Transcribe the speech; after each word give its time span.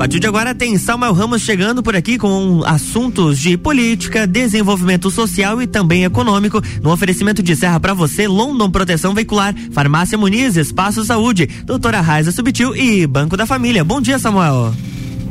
partir 0.00 0.18
de 0.18 0.26
agora 0.26 0.54
tem 0.54 0.78
Samuel 0.78 1.12
Ramos 1.12 1.42
chegando 1.42 1.82
por 1.82 1.94
aqui 1.94 2.16
com 2.16 2.62
assuntos 2.64 3.38
de 3.38 3.58
política, 3.58 4.26
desenvolvimento 4.26 5.10
social 5.10 5.60
e 5.60 5.66
também 5.66 6.04
econômico, 6.04 6.58
no 6.82 6.90
oferecimento 6.90 7.42
de 7.42 7.54
Serra 7.54 7.78
para 7.78 7.92
você, 7.92 8.26
London 8.26 8.70
Proteção 8.70 9.12
Veicular, 9.12 9.54
Farmácia 9.72 10.16
Muniz, 10.16 10.56
Espaço 10.56 11.04
Saúde, 11.04 11.46
Doutora 11.66 12.00
Raiza 12.00 12.32
Subtil 12.32 12.74
e 12.74 13.06
Banco 13.06 13.36
da 13.36 13.44
Família. 13.44 13.84
Bom 13.84 14.00
dia, 14.00 14.18
Samuel. 14.18 14.74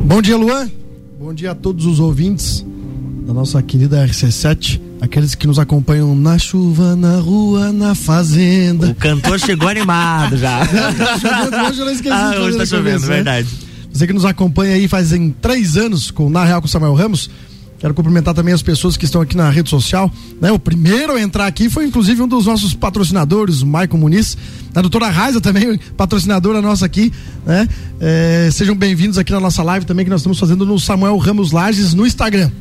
Bom 0.02 0.22
dia, 0.22 0.38
Luan. 0.38 0.70
Bom 1.18 1.34
dia 1.34 1.50
a 1.50 1.56
todos 1.56 1.88
os 1.88 2.00
ouvintes 2.00 2.64
da 3.26 3.34
nossa 3.34 3.64
querida 3.64 4.06
RC7, 4.06 4.80
aqueles 5.02 5.34
que 5.34 5.48
nos 5.48 5.58
acompanham 5.58 6.14
na 6.14 6.38
chuva, 6.38 6.96
na 6.96 7.18
rua, 7.18 7.72
na 7.74 7.96
fazenda. 7.96 8.90
O 8.90 8.94
cantor 8.94 9.40
chegou 9.40 9.66
animado 9.68 10.38
já. 10.38 10.60
Tá 11.50 11.70
hoje 11.70 11.80
eu 11.80 11.86
não 11.86 11.92
esqueci 11.92 12.14
ah, 12.14 12.40
hoje 12.40 12.58
tá 12.60 12.68
chovendo, 12.68 13.08
né? 13.08 13.16
verdade. 13.16 13.69
Você 13.92 14.06
que 14.06 14.14
nos 14.14 14.26
acompanha 14.26 14.76
aí 14.76 14.88
fazem 14.88 15.36
três 15.42 15.76
anos 15.76 16.12
com 16.12 16.30
Na 16.30 16.44
Real 16.44 16.62
com 16.62 16.68
Samuel 16.68 16.94
Ramos. 16.94 17.30
Quero 17.80 17.94
cumprimentar 17.94 18.34
também 18.34 18.54
as 18.54 18.62
pessoas 18.62 18.98
que 18.98 19.06
estão 19.06 19.22
aqui 19.22 19.38
na 19.38 19.50
rede 19.50 19.70
social. 19.70 20.12
Né? 20.42 20.52
O 20.52 20.60
primeiro 20.60 21.14
a 21.16 21.22
entrar 21.22 21.48
aqui 21.48 21.70
foi 21.70 21.86
inclusive 21.86 22.22
um 22.22 22.28
dos 22.28 22.46
nossos 22.46 22.74
patrocinadores, 22.74 23.62
o 23.62 23.68
Maicon 23.68 23.98
Muniz. 23.98 24.38
A 24.76 24.82
doutora 24.82 25.10
Raiza 25.10 25.40
também, 25.40 25.80
patrocinadora 25.96 26.62
nossa 26.62 26.86
aqui. 26.86 27.12
Né? 27.46 27.68
É, 28.00 28.50
sejam 28.52 28.76
bem-vindos 28.76 29.18
aqui 29.18 29.32
na 29.32 29.40
nossa 29.40 29.64
live 29.64 29.86
também 29.86 30.04
que 30.04 30.12
nós 30.12 30.20
estamos 30.20 30.38
fazendo 30.38 30.66
no 30.66 30.78
Samuel 30.78 31.18
Ramos 31.18 31.52
Lages 31.52 31.94
no 31.94 32.06
Instagram. 32.06 32.52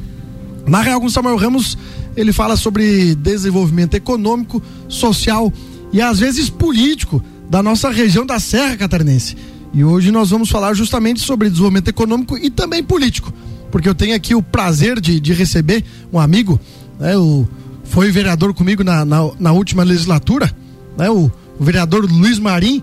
Na 0.68 0.82
Real 0.82 1.01
com 1.01 1.09
Samuel 1.09 1.37
Ramos, 1.37 1.76
ele 2.16 2.32
fala 2.32 2.56
sobre 2.56 3.15
desenvolvimento 3.16 3.95
econômico, 3.95 4.62
social 4.88 5.52
e 5.92 6.01
às 6.01 6.18
vezes 6.20 6.48
político 6.48 7.23
da 7.51 7.62
nossa 7.62 7.90
região 7.90 8.24
da 8.24 8.38
Serra 8.38 8.76
Catarinense. 8.76 9.37
E 9.72 9.84
hoje 9.84 10.10
nós 10.10 10.30
vamos 10.30 10.48
falar 10.48 10.74
justamente 10.74 11.20
sobre 11.20 11.48
desenvolvimento 11.48 11.88
econômico 11.88 12.36
e 12.38 12.50
também 12.50 12.82
político, 12.82 13.32
porque 13.70 13.88
eu 13.88 13.95
tenho 13.95 14.14
aqui 14.14 14.34
o 14.34 14.43
prazer 14.43 15.01
de, 15.01 15.20
de 15.20 15.32
receber 15.32 15.84
um 16.12 16.18
amigo, 16.18 16.59
né, 16.98 17.16
o, 17.16 17.46
foi 17.84 18.10
vereador 18.10 18.54
comigo 18.54 18.82
na, 18.82 19.04
na, 19.04 19.30
na 19.38 19.52
última 19.52 19.82
legislatura, 19.82 20.51
né, 20.96 21.10
o, 21.10 21.30
o, 21.59 21.65
vereador 21.65 22.06
Luiz 22.10 22.38
Marim, 22.38 22.82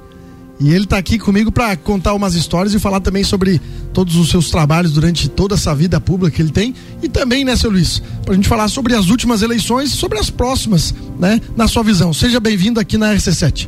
e 0.60 0.72
ele 0.72 0.86
está 0.86 0.98
aqui 0.98 1.20
comigo 1.20 1.52
para 1.52 1.76
contar 1.76 2.14
umas 2.14 2.34
histórias 2.34 2.74
e 2.74 2.80
falar 2.80 3.02
também 3.02 3.26
sobre 3.26 3.60
todos 3.92 4.16
os 4.16 4.30
seus 4.30 4.50
trabalhos 4.50 4.94
durante 4.94 5.28
toda 5.28 5.56
essa 5.56 5.76
vida 5.76 6.00
pública 6.00 6.34
que 6.34 6.42
ele 6.42 6.52
tem 6.52 6.74
e 7.02 7.10
também, 7.10 7.44
né, 7.44 7.56
seu 7.56 7.72
Luiz, 7.72 8.02
para 8.24 8.34
a 8.34 8.36
gente 8.36 8.48
falar 8.48 8.70
sobre 8.70 8.96
as 8.96 9.10
últimas 9.10 9.42
eleições 9.42 9.92
e 9.92 9.98
sobre 9.98 10.18
as 10.18 10.30
próximas, 10.30 10.94
né, 11.20 11.42
na 11.58 11.68
sua 11.68 11.84
visão. 11.84 12.14
Seja 12.14 12.40
bem-vindo 12.40 12.80
aqui 12.80 12.98
na 12.98 13.14
RC7. 13.14 13.68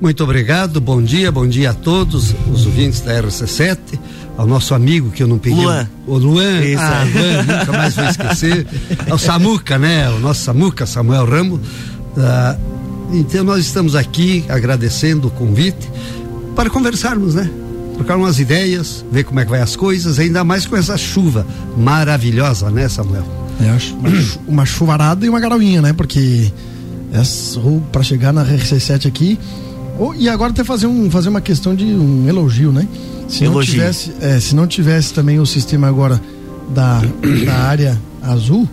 Muito 0.00 0.22
obrigado, 0.22 0.80
bom 0.80 1.02
dia, 1.02 1.32
bom 1.32 1.46
dia 1.46 1.70
a 1.70 1.74
todos 1.74 2.34
os 2.52 2.66
ouvintes 2.66 3.00
da 3.00 3.22
RC7, 3.22 3.78
ao 4.36 4.46
nosso 4.46 4.74
amigo 4.74 5.10
que 5.10 5.22
eu 5.22 5.26
não 5.26 5.38
peguei. 5.38 5.64
Luan. 5.64 5.88
O 6.06 6.18
Luan, 6.18 6.60
Isso. 6.60 6.82
ah, 6.82 7.04
Luan, 7.14 7.58
nunca 7.58 7.72
mais 7.72 7.94
vou 7.94 8.04
esquecer. 8.04 8.66
Ao 9.10 9.18
Samuca, 9.18 9.78
né? 9.78 10.10
O 10.10 10.18
nosso 10.20 10.44
Samuca, 10.44 10.84
Samuel 10.84 11.24
Ramo. 11.24 11.60
Ah, 12.18 12.56
então 13.12 13.42
nós 13.42 13.64
estamos 13.64 13.94
aqui 13.94 14.44
agradecendo 14.48 15.28
o 15.28 15.30
convite 15.30 15.90
para 16.54 16.68
conversarmos, 16.68 17.34
né? 17.34 17.50
Trocar 17.94 18.16
umas 18.18 18.38
ideias, 18.38 19.02
ver 19.10 19.24
como 19.24 19.40
é 19.40 19.44
que 19.44 19.50
vai 19.50 19.62
as 19.62 19.74
coisas, 19.74 20.18
ainda 20.18 20.44
mais 20.44 20.66
com 20.66 20.76
essa 20.76 20.98
chuva 20.98 21.46
maravilhosa, 21.76 22.70
né, 22.70 22.86
Samuel? 22.88 23.24
É, 23.58 23.94
uma, 23.94 24.10
uma 24.46 24.66
chuvarada 24.66 25.24
e 25.24 25.28
uma 25.30 25.40
garoinha, 25.40 25.80
né? 25.80 25.94
Porque 25.94 26.52
para 27.90 28.02
chegar 28.02 28.32
na 28.32 28.44
RC7 28.44 29.06
aqui, 29.06 29.38
Oh, 29.98 30.14
e 30.14 30.28
agora 30.28 30.50
até 30.50 30.62
fazer, 30.62 30.86
um, 30.86 31.10
fazer 31.10 31.28
uma 31.28 31.40
questão 31.40 31.74
de 31.74 31.84
um 31.84 32.28
elogio, 32.28 32.70
né? 32.70 32.86
Se 33.28 33.44
elogio. 33.44 33.50
não 33.50 33.62
tivesse, 33.62 34.12
é, 34.20 34.40
se 34.40 34.54
não 34.54 34.66
tivesse 34.66 35.12
também 35.12 35.38
o 35.38 35.46
sistema 35.46 35.88
agora 35.88 36.20
da, 36.68 37.00
da 37.44 37.54
área 37.54 38.00
azul, 38.22 38.68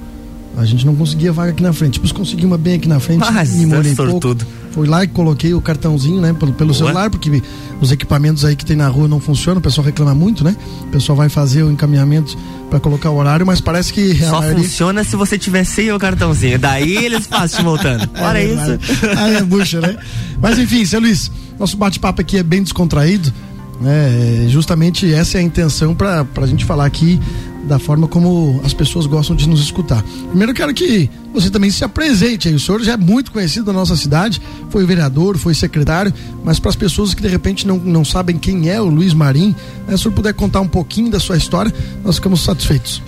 a 0.56 0.66
gente 0.66 0.86
não 0.86 0.96
conseguia 0.96 1.32
vaga 1.32 1.52
aqui 1.52 1.64
na 1.64 1.74
frente. 1.74 1.94
Depois 1.94 2.12
consegui 2.12 2.46
uma 2.46 2.58
bem 2.58 2.76
aqui 2.76 2.88
na 2.88 3.00
frente, 3.00 3.20
Mas 3.20 3.54
me 3.54 3.66
molhei 3.66 3.92
é 3.92 3.96
pouco. 3.96 4.38
Fui 4.72 4.88
lá 4.88 5.04
e 5.04 5.08
coloquei 5.08 5.54
o 5.54 5.62
cartãozinho, 5.62 6.20
né, 6.20 6.34
pelo, 6.34 6.52
pelo 6.52 6.74
celular, 6.74 7.10
porque 7.10 7.44
os 7.80 7.92
equipamentos 7.92 8.44
aí 8.44 8.56
que 8.56 8.66
tem 8.66 8.76
na 8.76 8.88
rua 8.88 9.08
não 9.08 9.20
funcionam, 9.20 9.60
o 9.60 9.62
pessoal 9.62 9.86
reclama 9.86 10.16
muito, 10.16 10.44
né? 10.44 10.56
O 10.82 10.88
pessoal 10.88 11.16
vai 11.16 11.30
fazer 11.30 11.62
o 11.62 11.72
encaminhamento 11.72 12.36
para 12.72 12.80
colocar 12.80 13.12
o 13.12 13.18
horário, 13.18 13.46
mas 13.46 13.62
parece 13.62 13.94
que 13.94 14.16
só 14.16 14.40
maioria... 14.40 14.64
funciona 14.64 15.04
se 15.04 15.16
você 15.16 15.38
tiver 15.38 15.64
sem 15.64 15.92
o 15.92 16.00
cartãozinho. 16.00 16.58
Daí 16.58 16.98
eles 16.98 17.28
fazem 17.28 17.64
voltando. 17.64 18.10
Fora 18.18 18.42
é, 18.42 18.46
isso. 18.46 18.80
Aí 19.16 19.36
é 19.36 19.44
bucha, 19.44 19.80
né? 19.80 19.96
Mas 20.42 20.58
enfim, 20.58 20.84
seu 20.86 21.00
Luiz, 21.00 21.30
nosso 21.60 21.78
bate-papo 21.78 22.22
aqui 22.22 22.38
é 22.38 22.44
bem 22.44 22.64
descontraído. 22.64 23.32
Né? 23.80 24.48
Justamente 24.50 25.12
essa 25.14 25.38
é 25.38 25.42
a 25.42 25.44
intenção 25.44 25.94
para 25.94 26.26
a 26.36 26.48
gente 26.48 26.66
falar 26.66 26.86
aqui 26.86 27.20
da 27.64 27.80
forma 27.80 28.08
como 28.08 28.62
as 28.64 28.74
pessoas 28.74 29.06
gostam 29.06 29.36
de 29.36 29.48
nos 29.48 29.62
escutar. 29.62 30.04
Primeiro 30.28 30.52
eu 30.52 30.56
quero 30.56 30.74
que 30.74 31.10
você 31.34 31.50
também 31.50 31.70
se 31.72 31.84
apresente 31.84 32.48
aí. 32.48 32.56
O 32.56 32.60
senhor 32.60 32.82
já 32.84 32.94
é 32.94 32.98
muito 32.98 33.32
conhecido 33.32 33.66
da 33.66 33.74
nossa 33.74 33.96
cidade, 33.96 34.42
foi 34.70 34.86
vereador, 34.86 35.38
foi 35.38 35.54
secretário, 35.54 36.14
mas 36.44 36.60
para 36.60 36.70
as 36.70 36.76
pessoas 36.76 37.14
que 37.14 37.22
de 37.22 37.28
repente 37.28 37.66
não, 37.66 37.78
não 37.78 38.04
sabem 38.04 38.38
quem 38.38 38.70
é 38.70 38.80
o 38.82 38.86
Luiz 38.86 39.14
Marim, 39.14 39.56
né, 39.88 39.90
se 39.90 39.96
o 39.96 39.98
senhor 39.98 40.14
puder 40.14 40.34
contar 40.34 40.62
um 40.62 40.68
pouquinho 40.68 41.10
da 41.10 41.20
sua 41.20 41.38
história, 41.38 41.74
nós 42.04 42.16
ficamos 42.16 42.42
satisfeitos. 42.42 43.02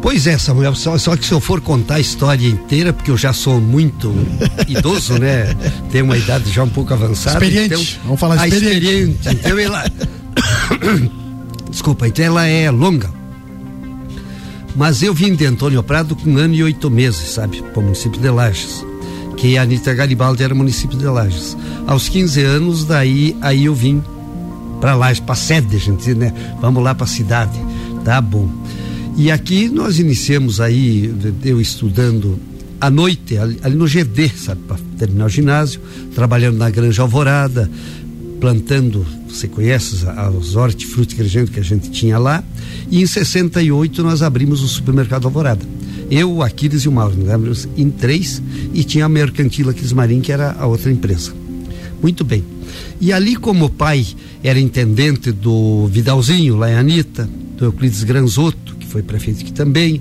Pois 0.00 0.28
é, 0.28 0.38
Samuel, 0.38 0.74
só, 0.76 0.96
só, 0.96 1.16
que 1.16 1.26
se 1.26 1.32
eu 1.32 1.40
for 1.40 1.60
contar 1.60 1.96
a 1.96 2.00
história 2.00 2.46
inteira, 2.46 2.92
porque 2.92 3.10
eu 3.10 3.16
já 3.16 3.32
sou 3.32 3.60
muito 3.60 4.14
idoso, 4.68 5.18
né? 5.18 5.54
Tenho 5.90 6.04
uma 6.04 6.16
idade 6.16 6.50
já 6.52 6.62
um 6.62 6.68
pouco 6.68 6.94
avançada. 6.94 7.44
Experiente, 7.44 7.74
então, 7.74 8.04
vamos 8.04 8.20
falar 8.20 8.46
experiente. 8.46 9.18
experiente. 9.18 9.28
Então 9.28 9.58
ela. 9.58 9.84
Desculpa, 11.68 12.06
então 12.06 12.24
ela 12.24 12.46
é 12.46 12.70
longa. 12.70 13.17
Mas 14.78 15.02
eu 15.02 15.12
vim 15.12 15.34
de 15.34 15.44
Antônio 15.44 15.82
Prado 15.82 16.14
com 16.14 16.30
um 16.30 16.38
ano 16.38 16.54
e 16.54 16.62
oito 16.62 16.88
meses, 16.88 17.30
sabe, 17.30 17.60
para 17.60 17.80
o 17.80 17.82
município 17.82 18.20
de 18.20 18.30
Lages. 18.30 18.86
Que 19.36 19.58
a 19.58 19.62
Anitta 19.62 19.92
Garibaldi 19.92 20.44
era 20.44 20.54
município 20.54 20.96
de 20.96 21.04
Lages. 21.04 21.56
Aos 21.84 22.08
15 22.08 22.40
anos, 22.44 22.84
daí 22.84 23.36
aí 23.40 23.64
eu 23.64 23.74
vim 23.74 24.00
para 24.80 24.94
Lages, 24.94 25.18
para 25.18 25.34
sede, 25.34 25.78
gente, 25.78 26.14
né? 26.14 26.32
Vamos 26.60 26.80
lá 26.80 26.94
para 26.94 27.06
a 27.06 27.08
cidade. 27.08 27.58
Tá 28.04 28.20
bom. 28.20 28.48
E 29.16 29.32
aqui 29.32 29.68
nós 29.68 29.98
iniciamos 29.98 30.60
aí, 30.60 31.12
eu 31.44 31.60
estudando 31.60 32.38
à 32.80 32.88
noite, 32.88 33.36
ali, 33.36 33.74
no 33.74 33.88
GD, 33.88 34.28
sabe, 34.28 34.60
para 34.62 34.76
terminar 34.96 35.24
o 35.24 35.28
ginásio, 35.28 35.80
trabalhando 36.14 36.56
na 36.56 36.70
Granja 36.70 37.02
Alvorada, 37.02 37.68
plantando, 38.40 39.06
você 39.28 39.48
conhece 39.48 40.06
os 40.38 40.56
hortifruti 40.56 41.14
que 41.14 41.22
a 41.60 41.62
gente 41.62 41.90
tinha 41.90 42.18
lá, 42.18 42.42
e 42.90 43.02
em 43.02 43.06
68 43.06 44.02
nós 44.02 44.22
abrimos 44.22 44.62
o 44.62 44.68
supermercado 44.68 45.26
Alvorada. 45.26 45.64
Eu, 46.10 46.32
o 46.32 46.42
Aquiles 46.42 46.82
e 46.82 46.88
o 46.88 46.92
Mauro, 46.92 47.16
nós 47.16 47.30
abrimos 47.30 47.68
em 47.76 47.90
três 47.90 48.42
e 48.72 48.82
tinha 48.82 49.04
a 49.04 49.08
Mercantil 49.08 49.68
Aquiles 49.68 49.92
que 50.22 50.32
era 50.32 50.52
a 50.58 50.66
outra 50.66 50.90
empresa. 50.90 51.32
Muito 52.02 52.24
bem. 52.24 52.42
E 53.00 53.12
ali, 53.12 53.36
como 53.36 53.66
o 53.66 53.70
pai 53.70 54.06
era 54.42 54.58
intendente 54.58 55.30
do 55.32 55.86
Vidalzinho, 55.88 56.56
lá 56.56 56.70
em 56.70 56.74
Anitta, 56.74 57.28
do 57.56 57.66
Euclides 57.66 58.04
Granzotto, 58.04 58.76
que 58.76 58.86
foi 58.86 59.02
prefeito 59.02 59.42
aqui 59.42 59.52
também, 59.52 60.00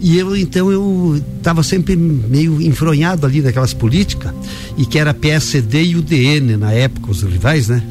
e 0.00 0.18
eu, 0.18 0.34
então, 0.36 0.72
eu 0.72 1.22
estava 1.38 1.62
sempre 1.62 1.94
meio 1.94 2.60
enfronhado 2.60 3.26
ali 3.26 3.42
naquelas 3.42 3.74
políticas, 3.74 4.32
e 4.76 4.86
que 4.86 4.98
era 4.98 5.12
PSD 5.12 5.82
e 5.82 5.96
UDN 5.96 6.56
na 6.56 6.72
época, 6.72 7.10
os 7.10 7.22
rivais, 7.22 7.68
né? 7.68 7.82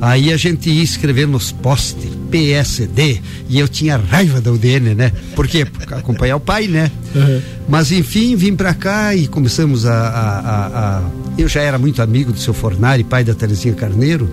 Aí 0.00 0.32
a 0.32 0.36
gente 0.36 0.70
ia 0.70 0.82
escrever 0.82 1.26
nos 1.26 1.50
postes 1.50 2.10
PSD 2.30 3.20
e 3.48 3.58
eu 3.58 3.66
tinha 3.66 3.96
raiva 3.96 4.40
da 4.40 4.52
UDN, 4.52 4.94
né? 4.94 5.12
Por 5.34 5.48
quê? 5.48 5.64
Porque 5.64 5.92
acompanhar 5.92 6.36
o 6.36 6.40
pai, 6.40 6.68
né? 6.68 6.90
Uhum. 7.14 7.40
Mas 7.68 7.90
enfim, 7.90 8.36
vim 8.36 8.54
para 8.54 8.74
cá 8.74 9.14
e 9.14 9.26
começamos 9.26 9.86
a, 9.86 9.92
a, 9.92 10.38
a, 10.38 10.98
a, 10.98 11.10
Eu 11.36 11.48
já 11.48 11.62
era 11.62 11.78
muito 11.78 12.00
amigo 12.02 12.32
do 12.32 12.38
seu 12.38 12.54
Fornari, 12.54 13.02
pai 13.02 13.24
da 13.24 13.34
Terezinha 13.34 13.74
Carneiro, 13.74 14.28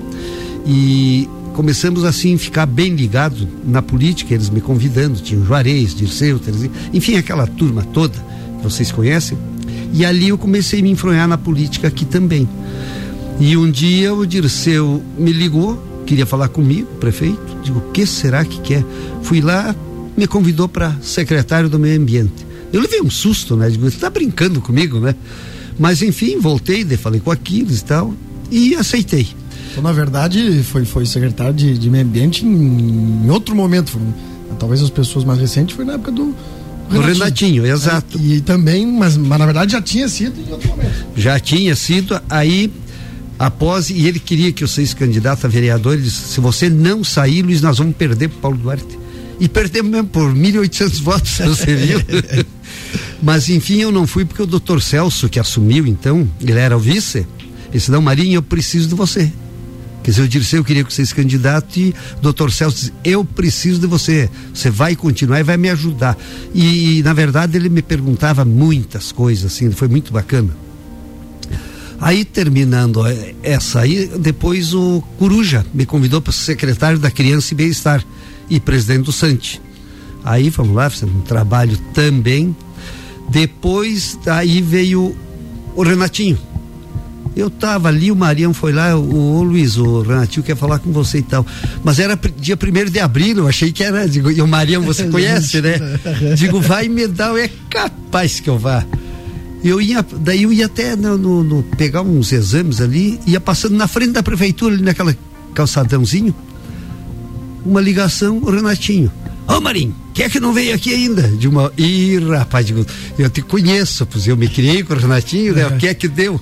e 0.66 1.28
começamos 1.56 2.04
assim 2.04 2.36
a 2.36 2.38
ficar 2.38 2.66
bem 2.66 2.94
ligado 2.94 3.48
na 3.66 3.82
política, 3.82 4.34
eles 4.34 4.50
me 4.50 4.60
convidando, 4.60 5.22
tinha 5.22 5.40
o 5.40 5.46
Juarez, 5.46 5.96
Dirceu, 5.96 6.38
Terezinha, 6.38 6.72
enfim, 6.94 7.16
aquela 7.16 7.48
turma 7.48 7.82
toda 7.82 8.14
que 8.58 8.64
vocês 8.64 8.92
conhecem. 8.92 9.38
E 9.94 10.04
ali 10.06 10.28
eu 10.28 10.38
comecei 10.38 10.82
a 10.82 10.84
me 10.84 10.92
enfronhar 10.92 11.28
na 11.30 11.38
política 11.38 11.88
aqui 11.88 12.04
também. 12.04 12.48
E 13.40 13.56
um 13.56 13.72
dia 13.72 14.14
o 14.14 14.26
Dirceu 14.28 15.02
me 15.18 15.32
ligou, 15.32 15.82
queria 16.06 16.26
falar 16.26 16.50
comigo, 16.50 16.88
prefeito. 17.00 17.40
Digo, 17.64 17.80
o 17.80 17.92
que 17.92 18.06
será 18.06 18.44
que 18.44 18.60
quer? 18.60 18.84
Fui 19.22 19.40
lá, 19.40 19.74
me 20.18 20.28
convidou 20.28 20.68
para 20.68 20.94
secretário 21.02 21.70
do 21.70 21.80
meio 21.80 21.98
ambiente. 21.98 22.46
Eu 22.74 22.82
levei 22.82 23.02
um 23.02 23.10
susto, 23.10 23.56
né? 23.56 23.70
Digo, 23.70 23.90
você 23.90 23.98
tá 23.98 24.10
brincando 24.10 24.60
comigo, 24.60 25.00
né? 25.00 25.16
Mas 25.80 26.02
enfim, 26.02 26.38
voltei, 26.38 26.86
falei 26.98 27.22
com 27.22 27.32
Aquiles 27.32 27.80
e 27.80 27.86
tal, 27.86 28.14
e 28.52 28.76
aceitei. 28.76 29.28
Então, 29.76 29.84
na 29.84 29.92
verdade, 29.92 30.64
foi, 30.64 30.86
foi 30.86 31.06
secretário 31.06 31.54
de, 31.54 31.78
de 31.78 31.90
meio 31.90 32.06
ambiente 32.06 32.46
em, 32.46 33.26
em 33.26 33.30
outro 33.30 33.54
momento. 33.54 33.92
Foi, 33.92 34.02
talvez 34.58 34.82
as 34.82 34.90
pessoas 34.90 35.26
mais 35.26 35.38
recentes 35.38 35.76
foi 35.76 35.84
na 35.84 35.96
época 35.96 36.14
do, 36.14 36.34
o 36.94 37.02
Renatinho, 37.02 37.66
exato. 37.66 38.18
É, 38.18 38.22
e 38.22 38.42
também, 38.42 38.88
mas, 38.88 39.18
mas 39.18 39.38
na 39.38 39.46
verdade 39.46 39.74
já 39.74 39.82
tinha 39.82 40.08
sido 40.08 40.40
em 40.40 40.50
outro 40.50 40.70
momento. 40.70 40.94
Já 41.18 41.38
tinha 41.40 41.76
sido, 41.76 42.18
aí 42.30 42.72
após, 43.38 43.90
e 43.90 44.08
ele 44.08 44.18
queria 44.18 44.54
que 44.54 44.64
eu 44.64 44.68
fosse 44.68 44.96
candidato 44.96 45.46
a 45.46 45.50
vereador, 45.50 45.96
ele 45.96 46.04
disse, 46.04 46.34
se 46.34 46.40
você 46.40 46.70
não 46.70 47.04
sair, 47.04 47.42
Luiz, 47.42 47.62
nós 47.62 47.78
vamos 47.78 47.98
perder 47.98 48.30
pro 48.30 48.40
Paulo 48.40 48.58
Duarte. 48.58 48.98
E 49.42 49.50
perdemos 49.50 49.92
mesmo 49.92 50.08
por 50.08 50.34
1.800 50.34 51.02
votos, 51.04 51.32
você 51.40 51.76
viu? 51.76 52.00
Mas 53.22 53.50
enfim, 53.50 53.82
eu 53.82 53.92
não 53.92 54.08
fui 54.08 54.24
porque 54.24 54.42
o 54.42 54.46
doutor 54.46 54.82
Celso, 54.82 55.28
que 55.28 55.40
assumiu 55.40 55.86
então, 55.86 56.26
ele 56.40 56.54
era 56.54 56.78
o 56.78 56.80
vice, 56.80 57.20
ele 57.20 57.28
disse, 57.74 57.92
não, 57.92 58.02
Marinho, 58.02 58.36
eu 58.36 58.44
preciso 58.44 58.88
de 58.88 58.96
você. 58.96 59.30
Quer 60.06 60.12
dizer, 60.12 60.22
eu 60.22 60.28
disse, 60.28 60.56
eu 60.56 60.64
queria 60.64 60.84
que 60.84 60.94
você 60.94 61.02
fosse 61.02 61.16
candidato 61.16 61.80
e 61.80 61.90
o 62.20 62.22
doutor 62.22 62.52
Celso 62.52 62.78
disse, 62.78 62.94
eu 63.04 63.26
preciso 63.26 63.80
de 63.80 63.88
você. 63.88 64.30
Você 64.54 64.70
vai 64.70 64.96
continuar 64.96 65.40
e 65.40 65.44
vai 65.44 65.58
me 65.58 65.68
ajudar. 65.72 66.16
E, 66.54 67.02
na 67.04 67.12
verdade, 67.12 67.58
ele 67.58 67.70
me 67.70 67.82
perguntava 67.82 68.46
muitas 68.46 69.12
coisas, 69.12 69.52
assim, 69.52 69.72
foi 69.72 69.88
muito 69.88 70.14
bacana. 70.14 70.56
Aí, 72.00 72.24
terminando 72.24 73.02
essa 73.42 73.80
aí, 73.80 74.06
depois 74.20 74.76
o 74.76 75.02
Coruja 75.18 75.66
me 75.74 75.88
convidou 75.88 76.22
para 76.22 76.32
ser 76.32 76.44
secretário 76.44 77.00
da 77.00 77.10
Criança 77.10 77.56
e 77.56 77.58
Bem-Estar 77.58 78.06
e 78.48 78.60
presidente 78.60 79.06
do 79.06 79.12
Sante. 79.12 79.60
Aí, 80.24 80.52
vamos 80.52 80.76
lá, 80.76 80.88
fizemos 80.88 81.16
um 81.16 81.22
trabalho 81.22 81.80
também. 81.96 82.56
Depois, 83.28 84.20
aí 84.28 84.62
veio 84.62 85.18
o 85.76 85.82
Renatinho 85.82 86.38
eu 87.36 87.50
tava 87.50 87.90
ali, 87.90 88.12
o 88.12 88.16
Marião 88.16 88.54
foi 88.54 88.72
lá, 88.72 88.96
o, 88.96 89.40
o 89.40 89.44
Luiz, 89.44 89.78
o 89.78 90.02
Renatinho 90.02 90.44
quer 90.44 90.56
falar 90.56 90.80
com 90.80 90.92
você 90.92 91.18
e 91.18 91.22
tal. 91.22 91.46
Mas 91.84 92.00
era 92.00 92.18
dia 92.38 92.56
primeiro 92.56 92.90
de 92.90 93.00
abril, 93.00 93.40
eu 93.40 93.48
achei 93.48 93.72
que 93.74 93.84
era. 93.84 94.08
Digo, 94.08 94.32
e 94.32 94.42
o 94.42 94.48
Marião 94.48 94.82
você 94.82 95.04
conhece, 95.10 95.62
né? 95.62 95.76
Digo, 96.36 96.62
vai 96.62 96.88
me 96.88 97.08
dar, 97.08 97.38
é 97.38 97.50
capaz 97.70 98.40
que 98.40 98.50
eu 98.50 98.58
vá. 98.58 98.86
Eu 99.64 99.82
ia, 99.82 100.06
daí 100.20 100.44
eu 100.44 100.54
ia 100.54 100.68
até 100.68 100.96
no, 100.96 101.18
no, 101.18 101.44
no, 101.44 101.64
pegar 101.64 102.04
uns 102.04 102.32
exames 102.32 102.80
ali, 102.80 103.20
ia 103.26 103.42
passando 103.42 103.76
na 103.76 103.88
frente 103.88 104.12
da 104.12 104.24
prefeitura, 104.24 104.76
ali 104.76 104.84
naquela 104.84 105.16
calçadãozinho, 105.54 106.34
uma 107.66 107.82
ligação, 107.82 108.38
o 108.38 108.50
Renatinho. 108.50 109.12
Ô 109.48 109.54
oh, 109.54 109.62
Marinho, 109.62 109.96
quer 110.14 110.30
que 110.30 110.40
não 110.40 110.54
veio 110.54 110.74
aqui 110.74 110.94
ainda? 110.94 111.24
De 111.24 111.48
uma. 111.48 111.72
Ih, 111.78 112.18
rapaz, 112.30 112.66
digo, 112.66 112.86
eu 113.18 113.30
te 113.30 113.42
conheço, 113.42 114.06
pois 114.06 114.28
eu 114.28 114.38
me 114.38 114.48
criei 114.48 114.84
com 114.84 114.94
o 114.94 114.98
Renatinho, 114.98 115.54
né? 115.54 115.68
O 115.68 115.78
que 115.78 115.88
é 115.88 115.94
que 115.94 116.08
deu? 116.08 116.40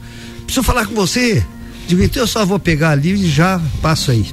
Preciso 0.53 0.63
falar 0.63 0.85
com 0.85 0.94
você. 0.94 1.44
Então 1.89 2.23
eu 2.23 2.27
só 2.27 2.45
vou 2.45 2.59
pegar 2.59 2.91
ali 2.91 3.11
e 3.13 3.27
já 3.27 3.59
passo 3.81 4.11
aí. 4.11 4.27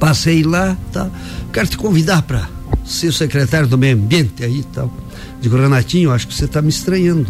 Passei 0.00 0.42
lá, 0.42 0.76
tá? 0.92 1.08
Quero 1.52 1.68
te 1.68 1.76
convidar 1.76 2.22
para 2.22 2.48
ser 2.84 3.08
o 3.08 3.12
secretário 3.12 3.68
do 3.68 3.78
meio 3.78 3.96
ambiente 3.96 4.42
aí 4.42 4.64
tal. 4.72 4.92
Digo, 5.40 5.56
Renatinho, 5.56 6.10
acho 6.10 6.26
que 6.26 6.34
você 6.34 6.46
está 6.46 6.60
me 6.60 6.68
estranhando. 6.68 7.26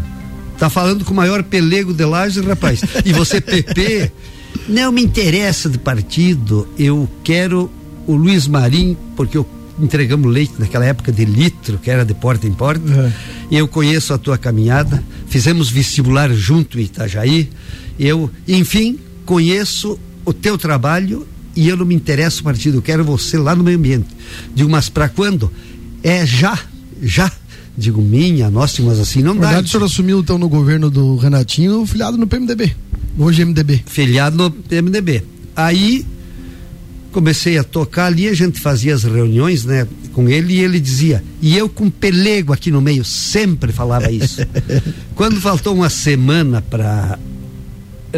Tá 0.58 0.70
falando 0.70 1.04
com 1.04 1.12
o 1.12 1.16
maior 1.16 1.42
pelego 1.42 1.92
de 1.92 2.04
Lages, 2.04 2.44
rapaz. 2.44 2.80
E 3.04 3.12
você, 3.12 3.40
PP, 3.42 4.10
não 4.68 4.90
me 4.90 5.02
interessa 5.02 5.68
de 5.68 5.78
partido. 5.78 6.66
Eu 6.78 7.08
quero 7.22 7.70
o 8.06 8.14
Luiz 8.14 8.46
Marim, 8.46 8.96
porque 9.14 9.36
eu 9.36 9.46
entregamos 9.78 10.32
leite 10.32 10.54
naquela 10.58 10.84
época 10.84 11.10
de 11.12 11.24
litro, 11.24 11.78
que 11.78 11.90
era 11.90 12.04
de 12.04 12.14
porta 12.14 12.46
em 12.46 12.52
porta. 12.52 12.84
Uhum. 12.90 13.12
Eu 13.50 13.68
conheço 13.68 14.12
a 14.14 14.18
tua 14.18 14.38
caminhada, 14.38 15.02
fizemos 15.26 15.70
vestibular 15.70 16.32
junto 16.32 16.78
em 16.78 16.84
Itajaí. 16.84 17.48
Eu, 17.98 18.30
enfim, 18.46 18.98
conheço 19.24 19.98
o 20.24 20.32
teu 20.32 20.56
trabalho 20.56 21.26
e 21.56 21.68
eu 21.68 21.76
não 21.76 21.86
me 21.86 21.94
interesso 21.94 22.42
partido, 22.42 22.78
eu 22.78 22.82
quero 22.82 23.04
você 23.04 23.36
lá 23.36 23.54
no 23.54 23.62
meio 23.62 23.78
ambiente. 23.78 24.08
Digo, 24.54 24.68
mas 24.68 24.88
para 24.88 25.08
quando? 25.08 25.50
É 26.02 26.26
já, 26.26 26.58
já. 27.02 27.30
Digo, 27.76 28.00
minha, 28.00 28.50
nossa, 28.50 28.82
mas 28.82 28.98
assim 29.00 29.22
não 29.22 29.34
Na 29.34 29.40
dá. 29.40 29.46
verdade, 29.48 29.68
o 29.68 29.70
senhor 29.70 29.84
assumiu 29.84 30.20
então 30.20 30.38
no 30.38 30.48
governo 30.48 30.88
do 30.90 31.16
Renatinho, 31.16 31.84
filiado 31.86 32.16
no 32.16 32.26
PMDB, 32.26 32.74
hoje 33.18 33.44
MDB. 33.44 33.82
Filiado 33.86 34.36
no 34.36 34.50
PMDB. 34.50 35.24
Aí 35.56 36.04
comecei 37.14 37.56
a 37.56 37.62
tocar 37.62 38.06
ali, 38.06 38.28
a 38.28 38.34
gente 38.34 38.60
fazia 38.60 38.92
as 38.92 39.04
reuniões, 39.04 39.64
né, 39.64 39.86
com 40.12 40.28
ele 40.28 40.54
e 40.54 40.58
ele 40.58 40.80
dizia, 40.80 41.22
e 41.40 41.56
eu 41.56 41.68
com 41.68 41.88
pelego 41.88 42.52
aqui 42.52 42.72
no 42.72 42.80
meio, 42.80 43.04
sempre 43.04 43.70
falava 43.70 44.10
isso. 44.10 44.42
Quando 45.14 45.40
faltou 45.40 45.76
uma 45.76 45.88
semana 45.88 46.60
para 46.60 47.16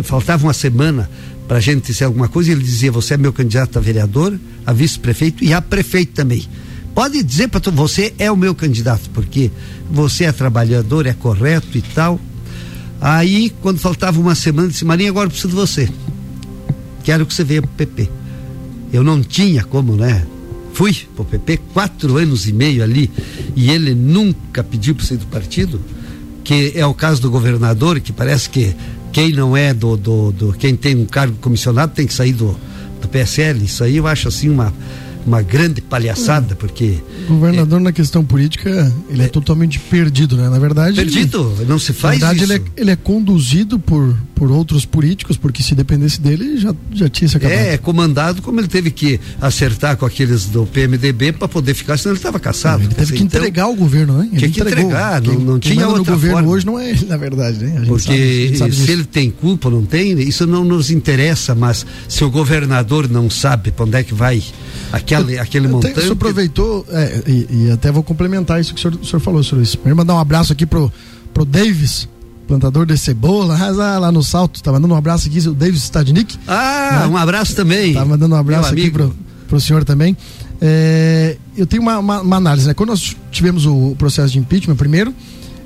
faltava 0.02 0.46
uma 0.46 0.54
semana 0.54 1.10
para 1.46 1.58
a 1.58 1.60
gente 1.60 1.86
dizer 1.86 2.04
alguma 2.04 2.28
coisa, 2.28 2.50
ele 2.52 2.62
dizia: 2.62 2.90
Você 2.90 3.14
é 3.14 3.16
meu 3.16 3.32
candidato 3.32 3.78
a 3.78 3.82
vereador, 3.82 4.38
a 4.64 4.72
vice-prefeito 4.72 5.44
e 5.44 5.52
a 5.52 5.60
prefeito 5.60 6.12
também. 6.12 6.46
Pode 6.94 7.22
dizer 7.22 7.48
para 7.48 7.70
você 7.70 8.14
é 8.18 8.30
o 8.30 8.36
meu 8.36 8.54
candidato, 8.54 9.10
porque 9.10 9.50
você 9.90 10.24
é 10.24 10.32
trabalhador, 10.32 11.06
é 11.06 11.12
correto 11.12 11.76
e 11.76 11.82
tal. 11.82 12.18
Aí, 13.00 13.52
quando 13.60 13.78
faltava 13.78 14.18
uma 14.18 14.34
semana, 14.34 14.68
disse: 14.68 14.84
Marinha, 14.86 15.10
agora 15.10 15.28
preciso 15.28 15.48
de 15.48 15.54
você. 15.54 15.88
Quero 17.04 17.26
que 17.26 17.34
você 17.34 17.44
venha 17.44 17.62
para 17.62 17.70
o 17.70 17.74
PP. 17.74 18.10
Eu 18.92 19.02
não 19.02 19.22
tinha 19.22 19.64
como, 19.64 19.96
né? 19.96 20.24
Fui 20.72 20.94
para 21.14 21.22
o 21.22 21.24
PP 21.24 21.60
quatro 21.72 22.16
anos 22.16 22.46
e 22.46 22.52
meio 22.52 22.82
ali 22.82 23.10
e 23.54 23.70
ele 23.70 23.94
nunca 23.94 24.62
pediu 24.62 24.94
para 24.94 25.06
sair 25.06 25.16
do 25.16 25.26
partido, 25.26 25.80
que 26.44 26.72
é 26.74 26.84
o 26.84 26.92
caso 26.92 27.22
do 27.22 27.30
governador, 27.30 27.98
que 28.00 28.12
parece 28.12 28.50
que 28.50 28.74
quem 29.12 29.32
não 29.32 29.56
é 29.56 29.72
do, 29.72 29.96
do, 29.96 30.32
do 30.32 30.52
quem 30.52 30.76
tem 30.76 30.94
um 30.94 31.06
cargo 31.06 31.36
comissionado 31.40 31.92
tem 31.94 32.06
que 32.06 32.12
sair 32.12 32.34
do, 32.34 32.54
do 33.00 33.08
PSL. 33.08 33.64
Isso 33.64 33.82
aí 33.82 33.96
eu 33.96 34.06
acho 34.06 34.28
assim 34.28 34.50
uma 34.50 34.72
uma 35.26 35.42
grande 35.42 35.80
palhaçada, 35.80 36.54
porque. 36.54 36.98
O 37.28 37.34
governador, 37.34 37.80
é, 37.80 37.82
na 37.82 37.92
questão 37.92 38.24
política, 38.24 38.94
ele 39.10 39.22
é, 39.22 39.24
é, 39.24 39.28
totalmente 39.28 39.78
perdido, 39.80 40.36
né? 40.36 40.48
Na 40.48 40.58
verdade. 40.58 40.96
Perdido, 40.96 41.52
ele, 41.58 41.68
não 41.68 41.78
se 41.78 41.92
faz. 41.92 42.20
Na 42.20 42.28
verdade. 42.28 42.52
Ele, 42.52 42.62
é, 42.62 42.80
ele 42.80 42.90
é 42.92 42.96
conduzido 42.96 43.78
por, 43.78 44.16
por 44.36 44.50
outros 44.52 44.84
políticos, 44.84 45.38
porque 45.38 45.62
se 45.62 45.74
dependesse 45.74 46.20
dele, 46.20 46.58
já, 46.58 46.74
já 46.92 47.08
tinha 47.08 47.26
se 47.26 47.38
acabado. 47.38 47.58
É, 47.58 47.72
é 47.72 47.78
comandado 47.78 48.42
como 48.42 48.60
ele 48.60 48.68
teve 48.68 48.90
que 48.90 49.18
acertar 49.40 49.96
com 49.96 50.04
aqueles 50.04 50.44
do 50.44 50.66
PMDB 50.66 51.32
para 51.32 51.48
poder 51.48 51.72
ficar, 51.72 51.96
senão 51.96 52.12
ele 52.12 52.18
estava 52.18 52.38
caçado. 52.38 52.82
Ele 52.82 52.94
teve 52.94 53.14
que 53.14 53.22
então, 53.22 53.40
entregar 53.40 53.66
o 53.66 53.74
governo, 53.74 54.18
né? 54.18 54.28
Ele 54.30 54.38
tinha 54.38 54.50
que 54.50 54.60
entregar, 54.60 55.22
quem, 55.22 55.32
não, 55.32 55.40
não 55.40 55.58
quem 55.58 55.72
tinha 55.72 55.88
outra 55.88 56.12
governo 56.12 56.36
forma. 56.36 56.52
hoje 56.52 56.66
não 56.66 56.78
é 56.78 56.90
ele, 56.90 57.06
na 57.06 57.16
verdade, 57.16 57.64
né? 57.64 57.84
Porque 57.88 58.52
sabe, 58.56 58.74
se 58.74 58.90
ele 58.90 59.04
tem 59.04 59.30
culpa 59.30 59.68
ou 59.68 59.74
não 59.74 59.86
tem, 59.86 60.12
isso 60.20 60.46
não 60.46 60.62
nos 60.64 60.90
interessa, 60.90 61.54
mas 61.54 61.86
se 62.06 62.22
o 62.22 62.30
governador 62.30 63.08
não 63.08 63.30
sabe 63.30 63.70
para 63.70 63.86
onde 63.86 63.96
é 63.96 64.02
que 64.02 64.12
vai 64.12 64.42
aquele, 64.92 65.38
aquele 65.38 65.66
montante. 65.66 65.98
O 65.98 66.02
senhor 66.02 66.12
aproveitou, 66.12 66.86
é, 66.90 67.22
e, 67.26 67.46
e, 67.50 67.70
até 67.70 67.90
vou 67.90 68.02
complementar 68.02 68.60
isso 68.60 68.74
que 68.74 68.80
o 68.80 68.82
senhor, 68.82 69.00
o 69.00 69.06
senhor 69.06 69.20
falou, 69.20 69.42
senhor 69.42 69.56
Luiz. 69.56 69.74
Primeiro 69.74 69.96
mandar 69.96 70.14
um 70.14 70.20
abraço 70.20 70.52
aqui 70.52 70.66
pro, 70.66 70.92
pro 71.32 71.46
Davis, 71.46 72.06
plantador 72.46 72.86
de 72.86 72.96
cebola, 72.96 73.56
lá 73.98 74.12
no 74.12 74.22
Salto. 74.22 74.62
Tá 74.62 74.72
mandando 74.72 74.94
um 74.94 74.96
abraço 74.96 75.28
aqui, 75.28 75.38
o 75.48 75.54
Davis 75.54 75.82
Stadnik. 75.82 76.38
Ah, 76.46 77.00
né? 77.02 77.06
um 77.06 77.16
abraço 77.16 77.54
também. 77.54 77.94
Tá 77.94 78.04
mandando 78.04 78.34
um 78.34 78.38
abraço 78.38 78.72
aqui 78.72 78.90
pro, 78.90 79.14
pro 79.48 79.60
senhor 79.60 79.84
também. 79.84 80.16
É, 80.60 81.36
eu 81.56 81.66
tenho 81.66 81.82
uma, 81.82 81.98
uma, 81.98 82.20
uma, 82.20 82.36
análise, 82.36 82.66
né? 82.66 82.74
Quando 82.74 82.90
nós 82.90 83.16
tivemos 83.30 83.66
o 83.66 83.94
processo 83.98 84.32
de 84.32 84.38
impeachment, 84.38 84.76
primeiro, 84.76 85.12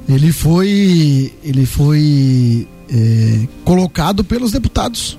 ele 0.08 0.32
foi, 0.32 1.32
ele 1.44 1.64
foi 1.64 2.66
é, 2.90 3.46
colocado 3.64 4.24
pelos 4.24 4.50
deputados 4.50 5.16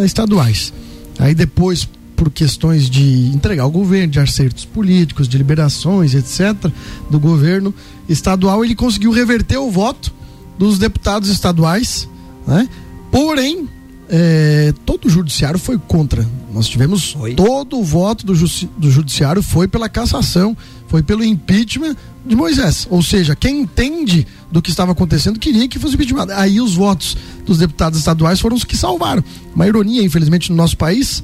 estaduais. 0.00 0.72
Aí 1.18 1.34
depois, 1.34 1.88
por 2.14 2.30
questões 2.30 2.90
de 2.90 3.28
entregar 3.28 3.64
o 3.64 3.70
governo, 3.70 4.12
de 4.12 4.20
acertos 4.20 4.66
políticos, 4.66 5.26
de 5.26 5.38
liberações, 5.38 6.14
etc., 6.14 6.70
do 7.10 7.18
governo 7.18 7.74
estadual, 8.06 8.62
ele 8.62 8.74
conseguiu 8.74 9.12
reverter 9.12 9.56
o 9.56 9.70
voto 9.70 10.12
dos 10.58 10.78
deputados 10.78 11.28
estaduais, 11.28 12.08
né? 12.46 12.68
Porém, 13.10 13.68
é, 14.08 14.72
todo 14.84 15.06
o 15.06 15.10
judiciário 15.10 15.58
foi 15.58 15.78
contra. 15.78 16.26
Nós 16.52 16.68
tivemos 16.68 17.12
foi. 17.12 17.34
todo 17.34 17.78
o 17.78 17.84
voto 17.84 18.24
do, 18.24 18.32
do 18.32 18.90
judiciário 18.90 19.42
foi 19.42 19.68
pela 19.68 19.88
cassação, 19.88 20.56
foi 20.88 21.02
pelo 21.02 21.24
impeachment 21.24 21.96
de 22.24 22.36
Moisés. 22.36 22.86
Ou 22.90 23.02
seja, 23.02 23.34
quem 23.36 23.60
entende 23.60 24.26
do 24.50 24.62
que 24.62 24.70
estava 24.70 24.92
acontecendo 24.92 25.38
queria 25.38 25.68
que 25.68 25.78
fosse 25.78 25.94
impeachment. 25.94 26.28
Aí 26.34 26.60
os 26.60 26.74
votos 26.74 27.16
dos 27.44 27.58
deputados 27.58 27.98
estaduais 27.98 28.40
foram 28.40 28.56
os 28.56 28.64
que 28.64 28.76
salvaram. 28.76 29.22
Uma 29.54 29.66
ironia, 29.66 30.02
infelizmente, 30.02 30.50
no 30.50 30.56
nosso 30.56 30.76
país, 30.76 31.22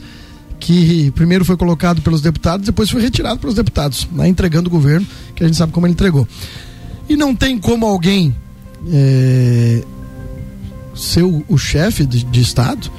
que 0.59 1.11
primeiro 1.13 1.45
foi 1.45 1.57
colocado 1.57 2.03
pelos 2.03 2.21
deputados, 2.21 2.67
depois 2.67 2.91
foi 2.91 3.01
retirado 3.01 3.41
pelos 3.41 3.55
deputados, 3.55 4.07
né, 4.13 4.29
entregando 4.29 4.69
o 4.69 4.71
governo, 4.71 5.07
que 5.35 5.43
a 5.43 5.47
gente 5.47 5.57
sabe 5.57 5.73
como 5.73 5.87
ele 5.87 5.95
entregou. 5.95 6.27
E 7.09 7.17
não 7.17 7.35
tem 7.35 7.59
como 7.59 7.87
alguém 7.87 8.35
é, 8.91 9.83
ser 10.95 11.23
o, 11.23 11.45
o 11.49 11.59
chefe 11.59 12.05
de, 12.05 12.25
de, 12.25 12.41
Estado 12.41 12.91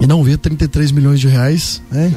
e 0.00 0.06
não 0.06 0.22
ver 0.22 0.38
33 0.38 0.92
milhões 0.92 1.20
de 1.20 1.28
reais 1.28 1.82
né, 1.90 2.14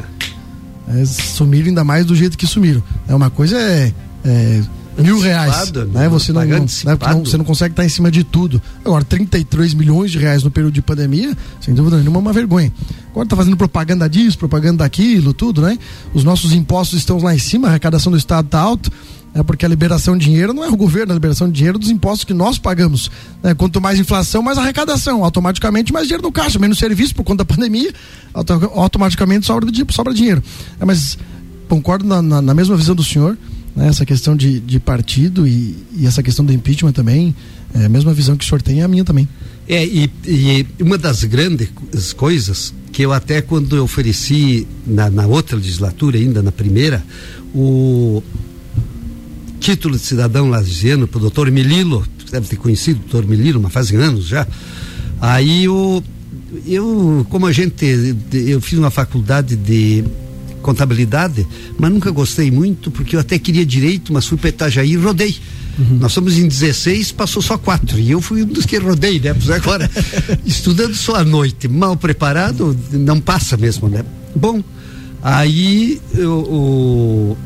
é, 0.88 1.06
sumiram 1.06 1.68
ainda 1.68 1.84
mais 1.84 2.06
do 2.06 2.16
jeito 2.16 2.38
que 2.38 2.48
sumiram. 2.48 2.84
É 3.08 3.16
uma 3.16 3.30
coisa 3.30 3.58
é, 3.58 3.92
é 4.24 4.62
mil 5.02 5.20
reais. 5.20 5.72
Né? 5.72 6.10
Você, 6.10 6.34
não, 6.34 6.42
não, 6.42 6.60
né? 6.60 6.66
não, 6.86 7.26
você 7.26 7.38
não 7.38 7.46
consegue 7.46 7.74
estar 7.74 7.86
em 7.86 7.90
cima 7.90 8.10
de 8.10 8.24
tudo. 8.24 8.62
Agora, 8.84 9.04
33 9.04 9.74
milhões 9.74 10.12
de 10.12 10.18
reais 10.18 10.44
no 10.44 10.52
período 10.52 10.74
de 10.74 10.82
pandemia, 10.82 11.36
sem 11.62 11.74
dúvida 11.74 11.98
nenhuma, 11.98 12.18
é 12.18 12.22
uma 12.22 12.34
vergonha. 12.34 12.72
Agora 13.12 13.28
tá 13.28 13.36
fazendo 13.36 13.58
propaganda 13.58 14.10
disso, 14.10 14.38
propaganda 14.38 14.84
daquilo, 14.84 15.34
tudo, 15.34 15.62
né? 15.62 15.78
Os 16.14 16.24
nossos 16.24 16.54
impostos 16.54 17.00
estão 17.00 17.20
lá 17.20 17.34
em 17.34 17.40
cima, 17.40 17.68
a 17.68 17.72
arrecadação 17.72 18.12
do 18.12 18.18
Estado 18.18 18.46
está 18.46 18.60
alta. 18.60 18.92
É 19.38 19.44
porque 19.44 19.64
a 19.64 19.70
liberação 19.70 20.18
de 20.18 20.26
dinheiro 20.26 20.52
não 20.52 20.64
é 20.64 20.68
o 20.68 20.76
governo, 20.76 21.12
a 21.12 21.14
liberação 21.14 21.48
de 21.48 21.54
dinheiro 21.54 21.78
dos 21.78 21.92
impostos 21.92 22.24
que 22.24 22.34
nós 22.34 22.58
pagamos. 22.58 23.12
Né? 23.44 23.54
Quanto 23.54 23.80
mais 23.80 24.00
inflação, 24.00 24.42
mais 24.42 24.58
arrecadação. 24.58 25.24
Automaticamente 25.24 25.94
mais 25.94 26.08
dinheiro 26.08 26.24
no 26.24 26.32
caixa, 26.32 26.58
menos 26.58 26.80
serviço 26.80 27.14
por 27.14 27.24
conta 27.24 27.44
da 27.44 27.46
pandemia, 27.46 27.94
automaticamente 28.74 29.46
sobra, 29.46 29.70
sobra 29.92 30.12
dinheiro. 30.12 30.42
É, 30.80 30.86
mas 30.86 31.20
concordo 31.70 32.04
na, 32.04 32.20
na, 32.20 32.42
na, 32.42 32.54
mesma 32.56 32.76
visão 32.76 32.96
do 32.96 33.04
senhor, 33.04 33.38
né? 33.76 33.88
essa 33.88 34.08
questão 34.08 34.36
de, 34.36 34.60
de 34.60 34.80
partido 34.80 35.48
e, 35.48 35.76
e, 35.96 36.08
essa 36.08 36.24
questão 36.24 36.44
do 36.44 36.52
impeachment 36.52 36.94
também. 36.94 37.36
É 37.76 37.86
a 37.86 37.90
mesma 37.90 38.14
visão 38.16 38.36
que 38.36 38.44
o 38.44 38.48
senhor 38.48 38.64
tem 38.64 38.82
é 38.82 38.86
a 38.86 38.88
minha 38.88 39.06
também. 39.06 39.30
É, 39.68 39.86
e, 39.86 40.10
e 40.26 40.66
uma 40.82 40.98
das 40.98 41.24
grandes 41.26 41.70
coisas 42.14 42.74
que 42.92 43.04
eu 43.04 43.14
até 43.14 43.40
quando 43.40 43.76
eu 43.76 43.84
ofereci 43.84 44.66
na, 44.84 45.12
na 45.12 45.28
outra 45.28 45.58
legislatura, 45.58 46.18
ainda 46.18 46.42
na 46.42 46.52
primeira, 46.52 47.06
o 47.54 48.24
título 49.68 49.98
de 49.98 50.06
cidadão 50.06 50.50
laziano 50.50 51.10
para 51.10 51.18
o 51.18 51.20
doutor 51.20 51.52
Melilo, 51.52 52.08
deve 52.32 52.48
ter 52.48 52.56
conhecido 52.56 53.02
o 53.02 53.10
doutor 53.10 53.28
Melilo, 53.30 53.60
mas 53.62 53.74
faz 53.74 53.92
anos 53.92 54.26
já. 54.26 54.48
Aí 55.20 55.68
o, 55.68 56.02
eu, 56.66 57.28
como 57.30 57.48
a 57.48 57.52
gente, 57.52 57.86
eu 58.32 58.62
fiz 58.62 58.80
uma 58.80 58.90
faculdade 58.90 59.58
de 59.58 60.06
contabilidade, 60.62 61.46
mas 61.78 61.92
nunca 61.92 62.10
gostei 62.12 62.50
muito, 62.50 62.90
porque 62.90 63.18
eu 63.18 63.20
até 63.20 63.38
queria 63.38 63.66
direito, 63.66 64.14
mas 64.14 64.26
fui 64.26 64.38
para 64.38 64.48
Itajaí 64.48 64.94
e 64.94 64.96
rodei. 64.96 65.36
Uhum. 65.78 65.98
Nós 66.00 66.14
somos 66.14 66.38
em 66.38 66.48
16, 66.48 67.12
passou 67.12 67.42
só 67.42 67.58
quatro. 67.58 68.00
E 68.00 68.10
eu 68.10 68.22
fui 68.22 68.44
um 68.44 68.48
dos 68.48 68.66
que 68.66 68.78
rodei, 68.78 69.20
né? 69.20 69.34
Pois 69.34 69.50
agora, 69.50 69.92
estudando 70.46 70.96
só 70.96 71.16
à 71.16 71.26
noite, 71.26 71.68
mal 71.68 71.98
preparado, 71.98 72.74
não 72.94 73.20
passa 73.20 73.58
mesmo, 73.58 73.90
né? 73.90 74.06
Bom, 74.34 74.64
aí 75.22 76.00
eu, 76.16 76.24
eu 76.24 77.38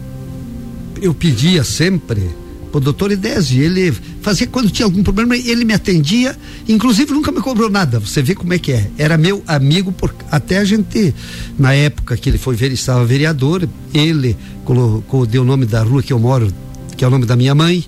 pedia 1.14 1.64
sempre 1.64 2.30
o 2.74 2.80
doutor 2.80 3.12
Idésio, 3.12 3.62
ele 3.62 3.92
fazia 4.22 4.48
quando 4.48 4.70
tinha 4.70 4.86
algum 4.86 5.04
problema, 5.04 5.36
ele 5.36 5.66
me 5.66 5.74
atendia, 5.74 6.38
inclusive 6.68 7.12
nunca 7.12 7.32
me 7.32 7.42
cobrou 7.42 7.70
nada, 7.70 8.00
você 8.00 8.22
vê 8.22 8.34
como 8.34 8.54
é 8.54 8.60
que 8.60 8.72
é, 8.72 8.90
era 8.98 9.18
meu 9.18 9.44
amigo, 9.46 9.92
por, 9.92 10.14
até 10.30 10.58
a 10.58 10.64
gente, 10.64 11.14
na 11.58 11.74
época 11.74 12.16
que 12.16 12.30
ele 12.30 12.38
foi 12.38 12.56
ver, 12.56 12.72
estava 12.72 13.04
vereador, 13.04 13.68
ele 13.94 14.38
colocou, 14.64 15.26
deu 15.26 15.42
o 15.42 15.46
nome 15.46 15.66
da 15.66 15.84
rua 15.84 16.02
que 16.02 16.14
eu 16.14 16.20
moro, 16.20 16.52
que 16.96 17.04
é 17.04 17.08
o 17.08 17.12
nome 17.12 17.26
da 17.26 17.36
minha 17.36 17.54
mãe, 17.54 17.84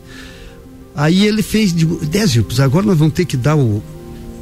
aí 0.95 1.25
ele 1.25 1.41
fez, 1.41 1.71
Désio, 1.71 2.45
agora 2.59 2.85
nós 2.85 2.97
vamos 2.97 3.13
ter 3.13 3.25
que 3.25 3.37
dar 3.37 3.55
o, 3.55 3.81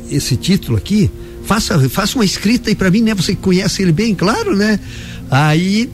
esse 0.09 0.35
título 0.35 0.77
aqui, 0.77 1.11
faça, 1.45 1.77
faça 1.89 2.17
uma 2.17 2.25
escrita 2.25 2.69
aí 2.69 2.75
para 2.75 2.89
mim, 2.89 3.01
né, 3.01 3.13
você 3.13 3.35
conhece 3.35 3.81
ele 3.83 3.91
bem, 3.91 4.15
claro, 4.15 4.55
né, 4.55 4.79
aí 5.29 5.89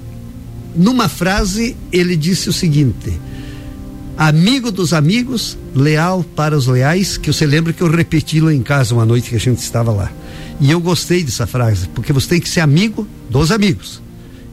numa 0.77 1.09
frase, 1.09 1.75
ele 1.91 2.15
disse 2.15 2.49
o 2.49 2.53
seguinte: 2.53 3.19
amigo 4.17 4.71
dos 4.71 4.93
amigos, 4.93 5.57
leal 5.75 6.23
para 6.35 6.55
os 6.55 6.67
leais, 6.67 7.17
que 7.17 7.33
você 7.33 7.45
lembra 7.45 7.73
que 7.73 7.81
eu 7.81 7.89
repeti 7.89 8.39
lá 8.39 8.53
em 8.53 8.61
casa 8.61 8.93
uma 8.93 9.05
noite 9.05 9.29
que 9.29 9.35
a 9.35 9.39
gente 9.39 9.59
estava 9.59 9.91
lá. 9.91 10.11
E 10.59 10.71
eu 10.71 10.79
gostei 10.79 11.23
dessa 11.23 11.45
frase, 11.45 11.87
porque 11.89 12.13
você 12.13 12.27
tem 12.27 12.39
que 12.39 12.49
ser 12.49 12.61
amigo 12.61 13.07
dos 13.29 13.51
amigos 13.51 14.01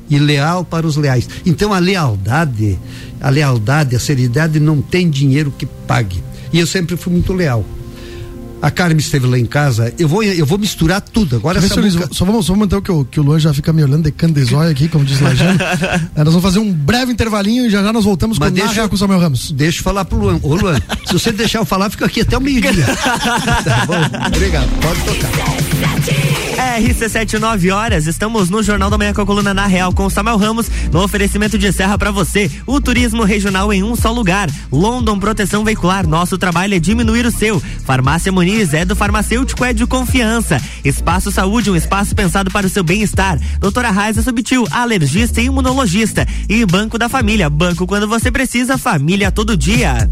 e 0.09 0.19
leal 0.19 0.65
para 0.65 0.87
os 0.87 0.97
leais. 0.97 1.29
Então 1.47 1.73
a 1.73 1.79
lealdade, 1.79 2.79
a 3.21 3.31
lealdade, 3.31 3.97
a 3.97 4.01
seriedade 4.01 4.61
não 4.61 4.81
tem 4.83 5.09
dinheiro 5.09 5.53
que 5.57 5.67
pague. 5.67 6.23
E 6.53 6.59
eu 6.59 6.67
sempre 6.67 6.97
fui 6.97 7.13
muito 7.13 7.33
leal. 7.33 7.65
A 8.65 8.71
Carmen 8.71 8.97
esteve 8.97 9.27
lá 9.27 9.39
em 9.39 9.45
casa. 9.45 9.93
Eu 9.99 10.09
vou, 10.09 10.23
eu 10.23 10.47
vou 10.47 10.57
misturar 10.57 10.99
tudo. 10.99 11.37
Agora 11.37 11.59
essa 11.59 11.79
música... 11.79 12.09
Só 12.11 12.25
vamos, 12.25 12.47
só 12.47 12.57
manter 12.57 12.77
o 12.77 12.81
que, 12.81 12.91
o 12.91 13.05
que 13.05 13.21
o 13.21 13.23
Luan 13.23 13.39
já 13.39 13.53
fica 13.53 13.75
me 13.75 13.85
olhando 13.85 14.05
de 14.05 14.11
candezóia 14.11 14.71
aqui, 14.71 14.89
como 14.89 15.05
diz 15.05 15.21
Lajano. 15.21 15.59
é, 16.17 16.25
nós 16.25 16.33
vamos 16.33 16.43
fazer 16.43 16.61
um 16.61 16.73
breve 16.73 17.13
intervalinho 17.13 17.67
e 17.67 17.71
já 17.71 17.83
já 17.83 17.93
nós 17.93 18.07
voltamos 18.07 18.39
Mas 18.39 18.49
com 18.49 18.55
deixa, 18.55 18.89
com 18.89 18.95
o 18.95 18.99
Samuel 18.99 19.21
Ramos. 19.21 19.53
Deixa 19.53 19.81
eu 19.81 19.85
falar 19.85 20.07
pro 20.07 20.17
Luan. 20.17 20.41
Ô 20.43 20.55
Luan, 20.55 20.81
se 21.05 21.13
você 21.13 21.31
deixar 21.31 21.59
eu 21.59 21.67
falar, 21.67 21.91
fica 21.91 22.07
aqui 22.07 22.23
até 22.23 22.39
o 22.39 22.41
meio-dia. 22.41 22.87
tá 23.63 23.85
bom? 23.85 24.29
Obrigado. 24.29 24.71
Pode 24.81 25.01
tocar. 25.03 25.74
RC7, 26.75 27.39
9 27.39 27.71
horas. 27.71 28.07
Estamos 28.07 28.51
no 28.51 28.63
Jornal 28.63 28.91
da 28.91 28.99
Manhã 28.99 29.13
com 29.13 29.21
a 29.21 29.27
coluna 29.27 29.55
Na 29.55 29.67
Real 29.67 29.93
com 29.93 30.11
Samuel 30.11 30.37
Ramos. 30.37 30.71
No 30.91 31.03
oferecimento 31.03 31.57
de 31.57 31.73
serra 31.73 31.97
para 31.97 32.11
você. 32.11 32.51
O 32.67 32.81
turismo 32.81 33.23
regional 33.23 33.73
em 33.73 33.83
um 33.83 33.95
só 33.95 34.11
lugar. 34.11 34.51
London 34.73 35.19
Proteção 35.19 35.65
Veicular. 35.65 36.07
Nosso 36.07 36.37
trabalho 36.37 36.75
é 36.75 36.79
diminuir 36.79 37.27
o 37.27 37.31
seu. 37.31 37.61
Farmácia 37.85 38.33
Muniz 38.33 38.75
é 38.75 38.85
do 38.85 38.97
farmacêutico, 38.97 39.65
é 39.65 39.73
de 39.73 39.87
confiança. 39.87 40.61
Espaço 40.85 41.31
Saúde, 41.31 41.71
um 41.71 41.77
espaço 41.77 42.15
pensado 42.15 42.51
para 42.51 42.67
o 42.67 42.71
seu 42.71 42.83
bem-estar. 42.83 43.39
Doutora 43.61 43.91
Raiza 43.91 44.23
Subtil, 44.23 44.67
alergista 44.71 45.41
e 45.41 45.47
imunologista. 45.47 46.27
E 46.49 46.65
Banco 46.67 46.99
da 46.99 47.09
Família, 47.09 47.49
banco 47.49 47.87
quando 47.87 48.09
você 48.09 48.31
precisa, 48.31 48.79
família 48.79 49.31
todo 49.31 49.57
dia. 49.57 50.09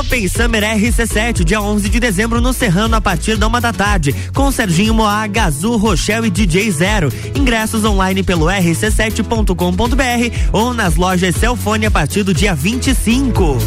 Open 0.00 0.26
Summer 0.28 0.62
RC7, 0.62 1.44
dia 1.44 1.60
11 1.60 1.90
de 1.90 2.00
dezembro 2.00 2.40
no 2.40 2.54
Serrano 2.54 2.96
a 2.96 3.02
partir 3.02 3.36
da 3.36 3.46
uma 3.46 3.60
da 3.60 3.70
tarde, 3.70 4.14
com 4.34 4.50
Serginho 4.50 4.94
Moá, 4.94 5.26
Gazu, 5.26 5.76
Rochelle 5.76 6.28
e 6.28 6.30
DJ 6.30 6.70
Zero. 6.70 7.12
Ingressos 7.34 7.84
online 7.84 8.22
pelo 8.22 8.46
rc7.com.br 8.46 9.54
ou 10.52 10.72
nas 10.72 10.96
lojas 10.96 11.36
Celfone 11.36 11.84
a 11.84 11.90
partir 11.90 12.22
do 12.22 12.32
dia 12.32 12.54
25. 12.54 13.58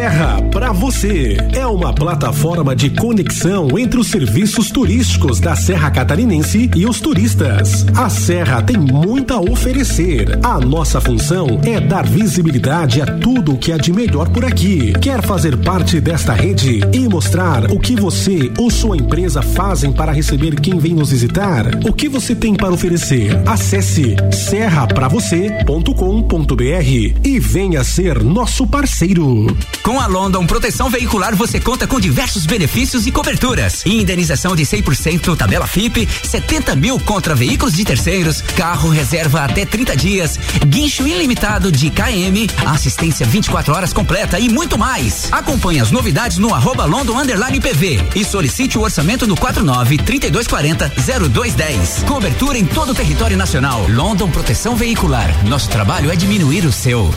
Serra 0.00 0.40
para 0.50 0.72
você 0.72 1.36
é 1.52 1.66
uma 1.66 1.92
plataforma 1.92 2.74
de 2.74 2.88
conexão 2.88 3.78
entre 3.78 4.00
os 4.00 4.06
serviços 4.06 4.70
turísticos 4.70 5.40
da 5.40 5.54
Serra 5.54 5.90
Catarinense 5.90 6.70
e 6.74 6.86
os 6.86 7.02
turistas. 7.02 7.84
A 7.94 8.08
Serra 8.08 8.62
tem 8.62 8.78
muito 8.78 9.34
a 9.34 9.40
oferecer. 9.40 10.38
A 10.42 10.58
nossa 10.58 11.02
função 11.02 11.60
é 11.64 11.78
dar 11.78 12.06
visibilidade 12.06 13.02
a 13.02 13.06
tudo 13.06 13.52
o 13.52 13.58
que 13.58 13.72
há 13.72 13.76
de 13.76 13.92
melhor 13.92 14.30
por 14.30 14.42
aqui. 14.42 14.94
Quer 14.94 15.20
fazer 15.20 15.58
parte 15.58 16.00
desta 16.00 16.32
rede 16.32 16.80
e 16.94 17.06
mostrar 17.06 17.70
o 17.70 17.78
que 17.78 17.94
você 17.94 18.50
ou 18.56 18.70
sua 18.70 18.96
empresa 18.96 19.42
fazem 19.42 19.92
para 19.92 20.12
receber 20.12 20.58
quem 20.60 20.78
vem 20.78 20.94
nos 20.94 21.10
visitar? 21.10 21.66
O 21.86 21.92
que 21.92 22.08
você 22.08 22.34
tem 22.34 22.54
para 22.54 22.72
oferecer? 22.72 23.38
Acesse 23.46 24.16
serrapravocê.com.br 24.32 27.20
e 27.22 27.38
venha 27.38 27.84
ser 27.84 28.24
nosso 28.24 28.66
parceiro. 28.66 29.54
Com 29.90 29.98
a 29.98 30.06
London 30.06 30.46
Proteção 30.46 30.88
Veicular 30.88 31.34
você 31.34 31.58
conta 31.58 31.84
com 31.84 31.98
diversos 31.98 32.46
benefícios 32.46 33.08
e 33.08 33.10
coberturas. 33.10 33.84
Indenização 33.84 34.54
de 34.54 34.62
100% 34.62 35.36
tabela 35.36 35.66
FIP, 35.66 36.08
70 36.22 36.76
mil 36.76 36.96
contra 37.00 37.34
veículos 37.34 37.74
de 37.74 37.84
terceiros, 37.84 38.40
carro 38.40 38.88
reserva 38.88 39.40
até 39.40 39.66
30 39.66 39.96
dias, 39.96 40.38
guincho 40.64 41.08
ilimitado 41.08 41.72
de 41.72 41.90
KM, 41.90 42.48
assistência 42.66 43.26
24 43.26 43.74
horas 43.74 43.92
completa 43.92 44.38
e 44.38 44.48
muito 44.48 44.78
mais. 44.78 45.28
Acompanhe 45.32 45.80
as 45.80 45.90
novidades 45.90 46.38
no 46.38 46.54
arroba 46.54 46.84
London 46.84 47.18
Underline 47.18 47.58
PV 47.58 48.10
e 48.14 48.24
solicite 48.24 48.78
o 48.78 48.82
orçamento 48.82 49.26
no 49.26 49.34
49 49.34 49.98
3240 49.98 50.92
0210. 51.30 52.04
Cobertura 52.04 52.56
em 52.56 52.64
todo 52.64 52.92
o 52.92 52.94
território 52.94 53.36
nacional. 53.36 53.84
London 53.88 54.30
Proteção 54.30 54.76
Veicular. 54.76 55.44
Nosso 55.48 55.68
trabalho 55.68 56.12
é 56.12 56.14
diminuir 56.14 56.64
o 56.64 56.70
seu. 56.70 57.12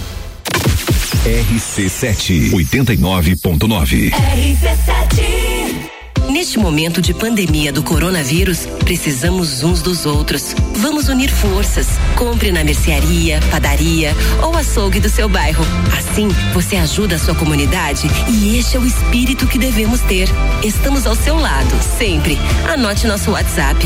RC7 1.26 2.52
89.9. 2.52 4.12
RC7 4.12 5.93
Neste 6.30 6.58
momento 6.58 7.02
de 7.02 7.14
pandemia 7.14 7.72
do 7.72 7.84
coronavírus, 7.84 8.66
precisamos 8.84 9.64
uns 9.64 9.82
dos 9.82 10.06
outros. 10.06 10.56
Vamos 10.76 11.10
unir 11.10 11.32
forças. 11.32 11.88
Compre 12.16 12.52
na 12.52 12.64
mercearia, 12.64 13.40
padaria 13.52 14.16
ou 14.42 14.56
açougue 14.56 15.00
do 15.00 15.10
seu 15.10 15.30
bairro. 15.30 15.64
Assim, 15.98 16.28
você 16.54 16.76
ajuda 16.78 17.16
a 17.16 17.20
sua 17.20 17.36
comunidade 17.36 18.08
e 18.30 18.58
este 18.58 18.78
é 18.78 18.80
o 18.80 18.86
espírito 18.86 19.48
que 19.48 19.58
devemos 19.58 20.02
ter. 20.02 20.28
Estamos 20.64 21.06
ao 21.06 21.16
seu 21.16 21.36
lado, 21.36 21.76
sempre. 21.98 22.38
Anote 22.68 23.08
nosso 23.08 23.32
WhatsApp: 23.32 23.86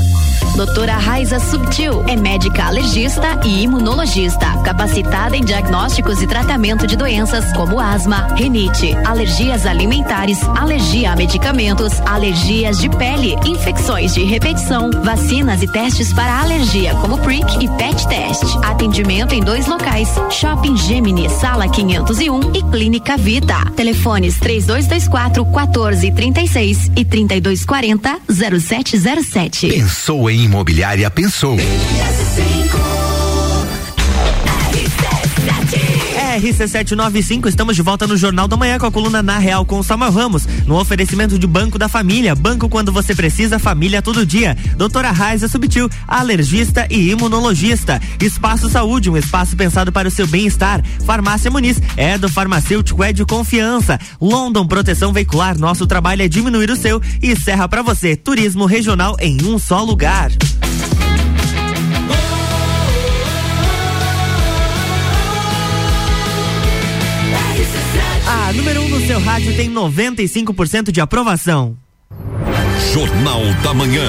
Doutora 0.56 0.94
Raiza 0.96 1.38
Subtil 1.38 2.02
é 2.06 2.16
médica 2.16 2.64
alergista 2.64 3.40
e 3.44 3.62
imunologista, 3.62 4.46
capacitada 4.64 5.36
em 5.36 5.44
diagnósticos 5.44 6.20
e 6.22 6.26
tratamento 6.26 6.86
de 6.86 6.96
doenças 6.96 7.52
como 7.52 7.80
asma, 7.80 8.28
rinite, 8.34 8.94
alergias 9.06 9.66
alimentares, 9.66 10.42
alergia 10.58 11.12
a 11.12 11.16
medicamentos, 11.16 12.00
alergias 12.02 12.78
de 12.78 12.88
pele, 12.90 13.34
infecções 13.46 14.14
de 14.14 14.24
repetição, 14.24 14.90
vacinas 15.02 15.62
e 15.62 15.66
testes 15.70 16.12
para 16.12 16.40
alergia 16.40 16.94
como 16.96 17.18
PRIC 17.18 17.64
e 17.64 17.68
PET 17.68 18.08
Test. 18.08 18.44
Atendimento 18.64 19.34
em 19.34 19.42
dois 19.42 19.66
locais: 19.66 20.08
Shopping 20.30 20.76
Gemini, 20.76 21.28
Sala 21.30 21.68
501 21.68 22.52
e 22.54 22.62
Clínica 22.70 23.16
Vita. 23.16 23.70
Telefones 23.74 24.38
3224 24.38 25.44
1436 25.44 26.90
e 26.96 27.04
3240 27.04 28.22
0707. 28.29 29.69
Pensou 29.69 30.31
em 30.31 30.45
imobiliária, 30.45 31.11
pensou. 31.11 31.57
RC795, 36.38 37.46
estamos 37.46 37.76
de 37.76 37.82
volta 37.82 38.06
no 38.06 38.16
Jornal 38.16 38.48
da 38.48 38.56
Manhã 38.56 38.78
com 38.78 38.86
a 38.86 38.90
coluna 38.90 39.22
Na 39.22 39.38
Real 39.38 39.66
com 39.66 39.78
o 39.78 39.84
Samuel 39.84 40.10
Ramos, 40.10 40.46
no 40.66 40.78
oferecimento 40.78 41.38
de 41.38 41.46
Banco 41.46 41.78
da 41.78 41.88
Família, 41.88 42.34
banco 42.34 42.68
quando 42.68 42.90
você 42.90 43.14
precisa, 43.14 43.58
família 43.58 44.00
todo 44.00 44.24
dia. 44.24 44.56
Doutora 44.76 45.10
Raiza 45.10 45.46
Subtil, 45.46 45.90
alergista 46.08 46.86
e 46.88 47.10
imunologista. 47.10 48.00
Espaço 48.20 48.70
Saúde, 48.70 49.10
um 49.10 49.16
espaço 49.16 49.56
pensado 49.56 49.92
para 49.92 50.08
o 50.08 50.10
seu 50.10 50.26
bem-estar. 50.26 50.82
Farmácia 51.04 51.50
Muniz, 51.50 51.80
é 51.96 52.16
do 52.16 52.28
farmacêutico, 52.28 53.04
é 53.04 53.12
de 53.12 53.24
confiança. 53.26 53.98
London 54.20 54.66
Proteção 54.66 55.12
Veicular, 55.12 55.58
nosso 55.58 55.86
trabalho 55.86 56.22
é 56.22 56.28
diminuir 56.28 56.70
o 56.70 56.76
seu 56.76 57.00
e 57.20 57.36
Serra 57.36 57.68
para 57.68 57.82
você, 57.82 58.16
turismo 58.16 58.64
regional 58.64 59.16
em 59.20 59.44
um 59.44 59.58
só 59.58 59.82
lugar. 59.82 60.30
Rádio 69.23 69.55
tem 69.55 69.73
95% 69.73 70.91
de 70.91 71.00
aprovação. 71.00 71.76
Jornal 72.93 73.41
da 73.62 73.73
Manhã. 73.73 74.02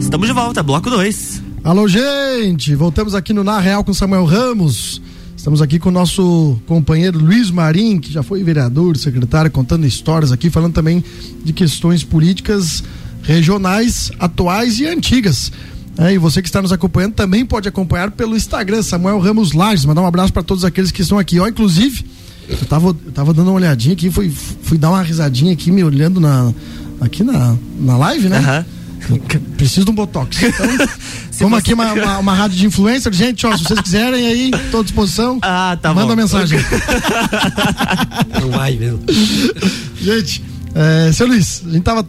Estamos 0.00 0.26
de 0.26 0.34
volta, 0.34 0.62
bloco 0.62 0.90
2. 0.90 1.42
Alô, 1.62 1.86
gente! 1.86 2.74
Voltamos 2.74 3.14
aqui 3.14 3.32
no 3.32 3.44
Na 3.44 3.60
Real 3.60 3.84
com 3.84 3.94
Samuel 3.94 4.24
Ramos. 4.24 5.00
Estamos 5.36 5.62
aqui 5.62 5.78
com 5.78 5.88
o 5.88 5.92
nosso 5.92 6.60
companheiro 6.66 7.18
Luiz 7.18 7.50
Marim, 7.50 7.98
que 7.98 8.12
já 8.12 8.22
foi 8.22 8.42
vereador, 8.42 8.96
secretário, 8.96 9.50
contando 9.50 9.86
histórias 9.86 10.32
aqui, 10.32 10.50
falando 10.50 10.74
também 10.74 11.02
de 11.44 11.52
questões 11.52 12.02
políticas 12.02 12.82
regionais, 13.22 14.10
atuais 14.18 14.80
e 14.80 14.86
antigas. 14.86 15.52
É, 15.98 16.14
e 16.14 16.18
você 16.18 16.40
que 16.40 16.48
está 16.48 16.62
nos 16.62 16.72
acompanhando 16.72 17.12
também 17.12 17.44
pode 17.44 17.68
acompanhar 17.68 18.10
pelo 18.10 18.36
Instagram, 18.36 18.82
Samuel 18.82 19.18
Ramos 19.18 19.52
Lages. 19.52 19.84
Mandar 19.84 20.02
um 20.02 20.06
abraço 20.06 20.32
para 20.32 20.42
todos 20.42 20.64
aqueles 20.64 20.90
que 20.90 21.02
estão 21.02 21.18
aqui. 21.18 21.38
Ó, 21.38 21.46
inclusive, 21.46 22.04
eu 22.48 22.66
tava, 22.66 22.88
eu 22.88 23.12
tava 23.12 23.34
dando 23.34 23.48
uma 23.48 23.56
olhadinha 23.56 23.92
aqui, 23.94 24.10
fui, 24.10 24.30
fui 24.62 24.78
dar 24.78 24.90
uma 24.90 25.02
risadinha 25.02 25.52
aqui, 25.52 25.70
me 25.70 25.84
olhando 25.84 26.18
na, 26.20 26.52
aqui 27.00 27.22
na, 27.22 27.56
na 27.78 27.96
live, 27.96 28.28
né? 28.28 28.38
Aham. 28.38 28.66
Preciso 29.56 29.84
de 29.84 29.90
um 29.90 29.94
botox. 29.94 30.38
Então, 31.34 31.48
vamos 31.48 31.58
aqui 31.58 31.74
uma, 31.74 31.90
uma, 31.94 32.18
uma, 32.18 32.34
rádio 32.34 32.56
de 32.56 32.66
influencer, 32.66 33.12
gente, 33.12 33.44
ó, 33.46 33.56
se 33.56 33.64
vocês 33.64 33.80
quiserem 33.80 34.26
aí, 34.26 34.50
estou 34.64 34.80
à 34.80 34.82
disposição. 34.84 35.38
Ah, 35.42 35.76
tá 35.80 35.88
Manda 35.88 36.02
bom. 36.02 36.10
uma 36.10 36.16
mensagem. 36.16 36.60
Não 38.40 38.50
vai 38.50 38.76
mesmo. 38.76 39.00
gente, 40.00 40.44
é, 40.72 41.10
seu 41.10 41.26
Luiz, 41.26 41.62
a 41.66 41.70
gente 41.70 41.82
tava 41.82 42.06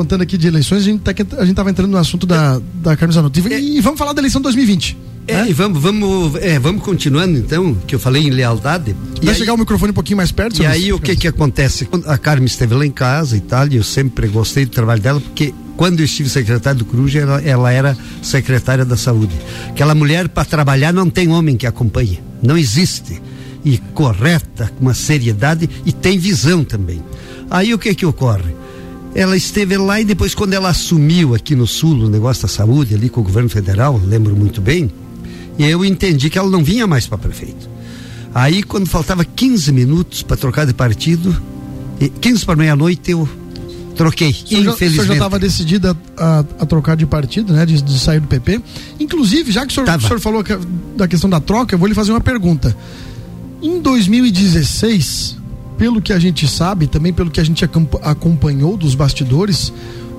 contando 0.00 0.22
aqui 0.22 0.38
de 0.38 0.46
eleições, 0.46 0.78
a 0.78 0.84
gente, 0.84 1.00
tá, 1.00 1.12
a 1.38 1.44
gente 1.44 1.54
tava 1.54 1.68
entrando 1.68 1.90
no 1.90 1.98
assunto 1.98 2.26
da, 2.26 2.58
da 2.74 2.96
Carmen 2.96 3.14
Zanotto. 3.14 3.38
E, 3.38 3.76
e 3.76 3.80
vamos 3.82 3.98
falar 3.98 4.14
da 4.14 4.20
eleição 4.22 4.40
2020. 4.40 4.96
É, 5.28 5.46
e 5.46 5.52
vamos, 5.52 5.80
vamos, 5.80 6.34
é, 6.36 6.58
vamos 6.58 6.82
continuando 6.82 7.36
então, 7.36 7.74
que 7.86 7.94
eu 7.94 8.00
falei 8.00 8.26
em 8.26 8.30
lealdade. 8.30 8.96
E 9.20 9.26
Vai 9.26 9.34
aí, 9.34 9.38
chegar 9.38 9.52
o 9.52 9.58
microfone 9.58 9.90
um 9.90 9.94
pouquinho 9.94 10.16
mais 10.16 10.32
perto, 10.32 10.62
e 10.62 10.66
aí 10.66 10.90
o 10.90 10.98
que 10.98 11.14
que 11.14 11.28
acontece? 11.28 11.86
A 12.06 12.16
Carmen 12.16 12.46
esteve 12.46 12.74
lá 12.74 12.86
em 12.86 12.90
casa 12.90 13.36
e 13.36 13.40
tal, 13.40 13.68
e 13.68 13.76
eu 13.76 13.84
sempre 13.84 14.26
gostei 14.26 14.64
do 14.64 14.70
trabalho 14.70 15.02
dela, 15.02 15.20
porque 15.20 15.52
quando 15.76 16.00
eu 16.00 16.06
estive 16.06 16.30
secretário 16.30 16.78
do 16.78 16.86
Cruz, 16.86 17.14
ela, 17.14 17.42
ela 17.42 17.70
era 17.70 17.96
secretária 18.22 18.86
da 18.86 18.96
saúde. 18.96 19.34
Aquela 19.68 19.94
mulher 19.94 20.30
para 20.30 20.46
trabalhar 20.46 20.94
não 20.94 21.10
tem 21.10 21.28
homem 21.28 21.58
que 21.58 21.66
acompanhe, 21.66 22.20
não 22.42 22.56
existe. 22.56 23.20
E 23.62 23.76
correta, 23.92 24.72
com 24.78 24.86
uma 24.86 24.94
seriedade 24.94 25.68
e 25.84 25.92
tem 25.92 26.18
visão 26.18 26.64
também. 26.64 27.02
Aí 27.50 27.74
o 27.74 27.78
que 27.78 27.94
que 27.94 28.06
ocorre? 28.06 28.59
Ela 29.14 29.36
esteve 29.36 29.76
lá 29.76 30.00
e 30.00 30.04
depois 30.04 30.34
quando 30.34 30.52
ela 30.54 30.68
assumiu 30.68 31.34
aqui 31.34 31.54
no 31.56 31.66
sul 31.66 31.94
o 32.04 32.08
negócio 32.08 32.42
da 32.42 32.48
saúde 32.48 32.94
ali 32.94 33.08
com 33.08 33.20
o 33.20 33.24
governo 33.24 33.48
federal, 33.48 34.00
lembro 34.04 34.36
muito 34.36 34.60
bem, 34.60 34.90
e 35.58 35.64
eu 35.64 35.84
entendi 35.84 36.30
que 36.30 36.38
ela 36.38 36.48
não 36.48 36.62
vinha 36.62 36.86
mais 36.86 37.06
para 37.06 37.18
prefeito. 37.18 37.68
Aí 38.34 38.62
quando 38.62 38.86
faltava 38.88 39.24
15 39.24 39.72
minutos 39.72 40.22
para 40.22 40.36
trocar 40.36 40.64
de 40.64 40.72
partido, 40.72 41.34
e 42.00 42.08
15 42.08 42.44
para 42.46 42.54
meia-noite 42.56 43.10
eu 43.10 43.28
troquei, 43.96 44.30
O 44.30 44.32
senhor 44.32 44.44
já- 44.46 44.46
o 44.46 44.48
senhor 44.48 44.64
já 44.64 44.74
infelizmente. 44.86 45.12
estava 45.12 45.38
decidida 45.38 45.96
a, 46.16 46.38
a 46.60 46.64
trocar 46.66 46.96
de 46.96 47.04
partido, 47.04 47.52
né? 47.52 47.66
De, 47.66 47.82
de 47.82 47.98
sair 47.98 48.20
do 48.20 48.28
PP. 48.28 48.62
Inclusive, 49.00 49.50
já 49.50 49.66
que 49.66 49.72
o 49.72 49.74
senhor, 49.74 49.88
o 49.88 50.00
senhor 50.00 50.20
falou 50.20 50.44
que- 50.44 50.56
da 50.96 51.08
questão 51.08 51.28
da 51.28 51.40
troca, 51.40 51.74
eu 51.74 51.78
vou 51.78 51.88
lhe 51.88 51.94
fazer 51.94 52.12
uma 52.12 52.20
pergunta. 52.20 52.74
Em 53.60 53.80
2016, 53.82 55.36
pelo 55.80 56.02
que 56.02 56.12
a 56.12 56.18
gente 56.18 56.46
sabe, 56.46 56.86
também 56.86 57.10
pelo 57.10 57.30
que 57.30 57.40
a 57.40 57.44
gente 57.44 57.64
acompa- 57.64 57.98
acompanhou 58.02 58.76
dos 58.76 58.94
bastidores, 58.94 59.72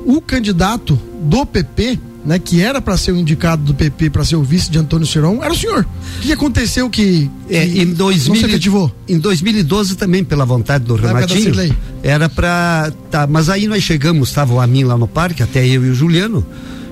o 0.07 0.19
candidato 0.19 0.99
do 1.21 1.45
PP, 1.45 1.99
né, 2.25 2.39
que 2.39 2.59
era 2.61 2.81
para 2.81 2.97
ser 2.97 3.11
o 3.11 3.15
indicado 3.15 3.61
do 3.61 3.71
PP 3.75 4.09
para 4.09 4.25
ser 4.25 4.37
o 4.37 4.41
vice 4.43 4.71
de 4.71 4.79
Antônio 4.79 5.05
Seron, 5.05 5.37
era 5.43 5.53
o 5.53 5.55
senhor. 5.55 5.85
O 6.17 6.21
que 6.21 6.33
aconteceu 6.33 6.89
que, 6.89 7.29
É, 7.47 7.63
que 7.67 7.79
em, 7.83 7.85
não 7.85 7.93
2000, 7.93 8.35
se 8.41 8.45
efetivou? 8.47 8.91
em 9.07 9.19
2012 9.19 9.95
também, 9.95 10.23
pela 10.23 10.45
vontade 10.45 10.83
do 10.83 10.95
Renatinho, 10.95 11.53
era 12.01 12.27
pra. 12.27 12.91
Tá, 13.11 13.27
mas 13.27 13.47
aí 13.47 13.67
nós 13.67 13.83
chegamos, 13.83 14.29
estava 14.29 14.51
o 14.55 14.59
Amin 14.59 14.83
lá 14.83 14.97
no 14.97 15.07
parque, 15.07 15.43
até 15.43 15.63
eu 15.63 15.85
e 15.85 15.89
o 15.89 15.93
Juliano. 15.93 16.43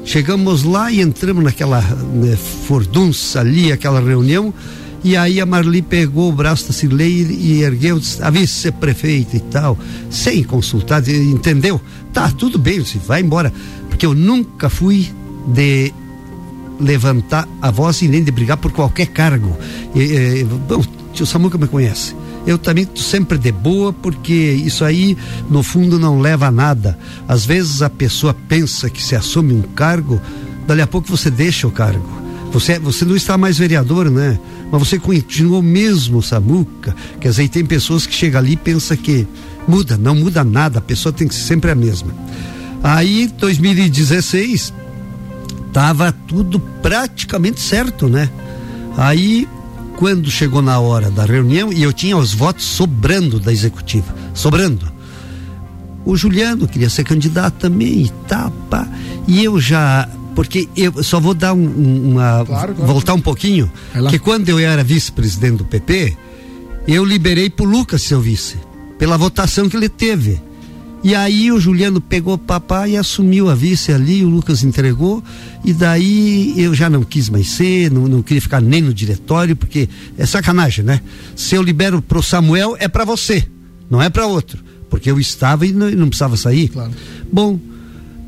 Chegamos 0.06 0.62
lá 0.64 0.92
e 0.92 1.02
entramos 1.02 1.44
naquela 1.44 1.82
né, 1.82 2.38
fordunça 2.68 3.40
ali, 3.40 3.72
aquela 3.72 4.00
reunião. 4.00 4.54
E 5.04 5.16
aí 5.16 5.40
a 5.40 5.46
Marli 5.46 5.82
pegou 5.82 6.30
o 6.30 6.34
braço 6.34 6.68
da 6.68 6.74
Cirlei 6.74 7.22
e, 7.22 7.60
e 7.60 7.64
ergueu, 7.64 8.02
a 8.22 8.30
vice-prefeita 8.30 9.38
e 9.38 9.40
tal, 9.40 9.78
sem 10.10 10.44
consultar, 10.44 11.08
entendeu? 11.08 11.80
Tá, 12.12 12.30
tudo 12.32 12.58
bem, 12.60 12.80
você 12.80 12.98
vai 12.98 13.22
embora. 13.22 13.54
Porque 13.88 14.06
eu 14.06 14.14
nunca 14.14 14.70
fui 14.70 15.10
de 15.48 15.94
levantar 16.80 17.48
a 17.62 17.72
voz 17.72 18.02
e 18.02 18.08
nem 18.08 18.24
de 18.24 18.32
brigar 18.32 18.58
por 18.58 18.72
qualquer 18.72 19.08
cargo. 19.08 19.58
E, 19.96 20.00
e, 20.00 20.44
bom, 20.44 20.84
o 21.20 21.26
Samuca 21.26 21.58
me 21.58 21.68
conhece. 21.68 22.16
Eu 22.46 22.58
também 22.58 22.86
tô 22.86 23.02
sempre 23.02 23.38
de 23.38 23.52
boa, 23.52 23.92
porque 23.92 24.34
isso 24.34 24.84
aí, 24.84 25.18
no 25.50 25.62
fundo, 25.62 26.00
não 26.00 26.20
leva 26.20 26.48
a 26.48 26.52
nada. 26.52 26.98
Às 27.28 27.46
vezes 27.46 27.82
a 27.82 27.90
pessoa 27.90 28.34
pensa 28.48 28.90
que 28.90 29.04
se 29.04 29.16
assume 29.16 29.54
um 29.54 29.62
cargo, 29.62 30.22
dali 30.66 30.82
a 30.82 30.88
pouco 30.88 31.08
você 31.08 31.30
deixa 31.30 31.68
o 31.68 31.72
cargo. 31.72 32.29
Você, 32.52 32.80
você 32.80 33.06
não 33.06 33.16
está 33.16 33.38
mais 33.38 33.58
vereador, 33.58 34.10
né? 34.10 34.40
Mas 34.72 34.88
você 34.88 34.98
continuou 34.98 35.62
mesmo, 35.62 36.22
Samuca. 36.22 36.96
Quer 37.20 37.30
dizer, 37.30 37.48
tem 37.50 37.66
pessoas 37.66 38.06
que 38.06 38.14
chegam 38.14 38.40
ali 38.40 38.54
e 38.54 38.58
pensam 38.58 38.98
que 38.98 39.28
muda, 39.68 39.98
não 39.98 40.16
muda 40.16 40.44
nada, 40.44 40.80
a 40.80 40.82
pessoa 40.82 41.14
tem 41.14 41.28
que 41.28 41.36
ser 41.36 41.42
sempre 41.42 41.70
a 41.70 41.76
mesma. 41.76 42.12
Aí, 42.84 43.28
2016, 43.38 44.74
tava 45.72 46.12
tudo 46.12 46.60
praticamente 46.82 47.60
certo, 47.60 48.08
né? 48.08 48.30
Aí, 48.98 49.48
quando 49.98 50.32
chegou 50.32 50.62
na 50.62 50.80
hora 50.80 51.12
da 51.12 51.26
reunião, 51.26 51.72
e 51.72 51.84
eu 51.84 51.94
tinha 51.94 52.18
os 52.18 52.34
votos 52.34 52.66
sobrando 52.66 53.40
da 53.40 53.52
executiva, 53.52 54.14
sobrando. 54.34 54.92
O 56.06 56.16
Juliano 56.16 56.68
queria 56.68 56.90
ser 56.90 57.04
candidato 57.04 57.56
também 57.60 58.04
e 58.04 58.10
tá. 58.28 58.52
E 59.28 59.44
eu 59.44 59.60
já 59.60 60.10
porque 60.40 60.70
eu 60.74 61.04
só 61.04 61.20
vou 61.20 61.34
dar 61.34 61.54
um, 61.54 62.12
uma 62.12 62.46
claro, 62.46 62.74
claro. 62.74 62.94
voltar 62.94 63.14
um 63.14 63.20
pouquinho, 63.20 63.70
que 64.10 64.18
quando 64.18 64.48
eu 64.48 64.58
era 64.58 64.82
vice-presidente 64.82 65.58
do 65.58 65.66
PP, 65.66 66.16
eu 66.88 67.04
liberei 67.04 67.50
pro 67.50 67.66
Lucas 67.66 68.04
seu 68.04 68.22
vice, 68.22 68.56
pela 68.98 69.18
votação 69.18 69.68
que 69.68 69.76
ele 69.76 69.90
teve. 69.90 70.42
E 71.04 71.14
aí 71.14 71.52
o 71.52 71.60
Juliano 71.60 72.00
pegou 72.00 72.36
o 72.36 72.38
papai 72.38 72.92
e 72.92 72.98
assumiu 72.98 73.50
a 73.50 73.54
vice 73.54 73.92
ali, 73.92 74.24
o 74.24 74.30
Lucas 74.30 74.64
entregou, 74.64 75.22
e 75.66 75.74
daí 75.74 76.54
eu 76.56 76.74
já 76.74 76.90
não 76.90 77.04
quis 77.04 77.28
mais 77.28 77.50
ser, 77.50 77.92
não, 77.92 78.08
não 78.08 78.22
queria 78.22 78.42
ficar 78.42 78.62
nem 78.62 78.82
no 78.82 78.94
diretório, 78.94 79.58
porque 79.58 79.90
é 80.18 80.26
sacanagem, 80.26 80.86
né? 80.86 81.02
Se 81.36 81.54
eu 81.54 81.62
libero 81.62 82.02
pro 82.02 82.24
Samuel, 82.24 82.78
é 82.80 82.88
para 82.88 83.04
você, 83.04 83.46
não 83.90 84.02
é 84.02 84.10
para 84.10 84.26
outro, 84.26 84.64
porque 84.90 85.12
eu 85.12 85.20
estava 85.20 85.68
e 85.68 85.74
não, 85.74 85.92
não 85.92 86.08
precisava 86.08 86.38
sair. 86.38 86.70
Claro. 86.70 86.94
Bom, 87.30 87.60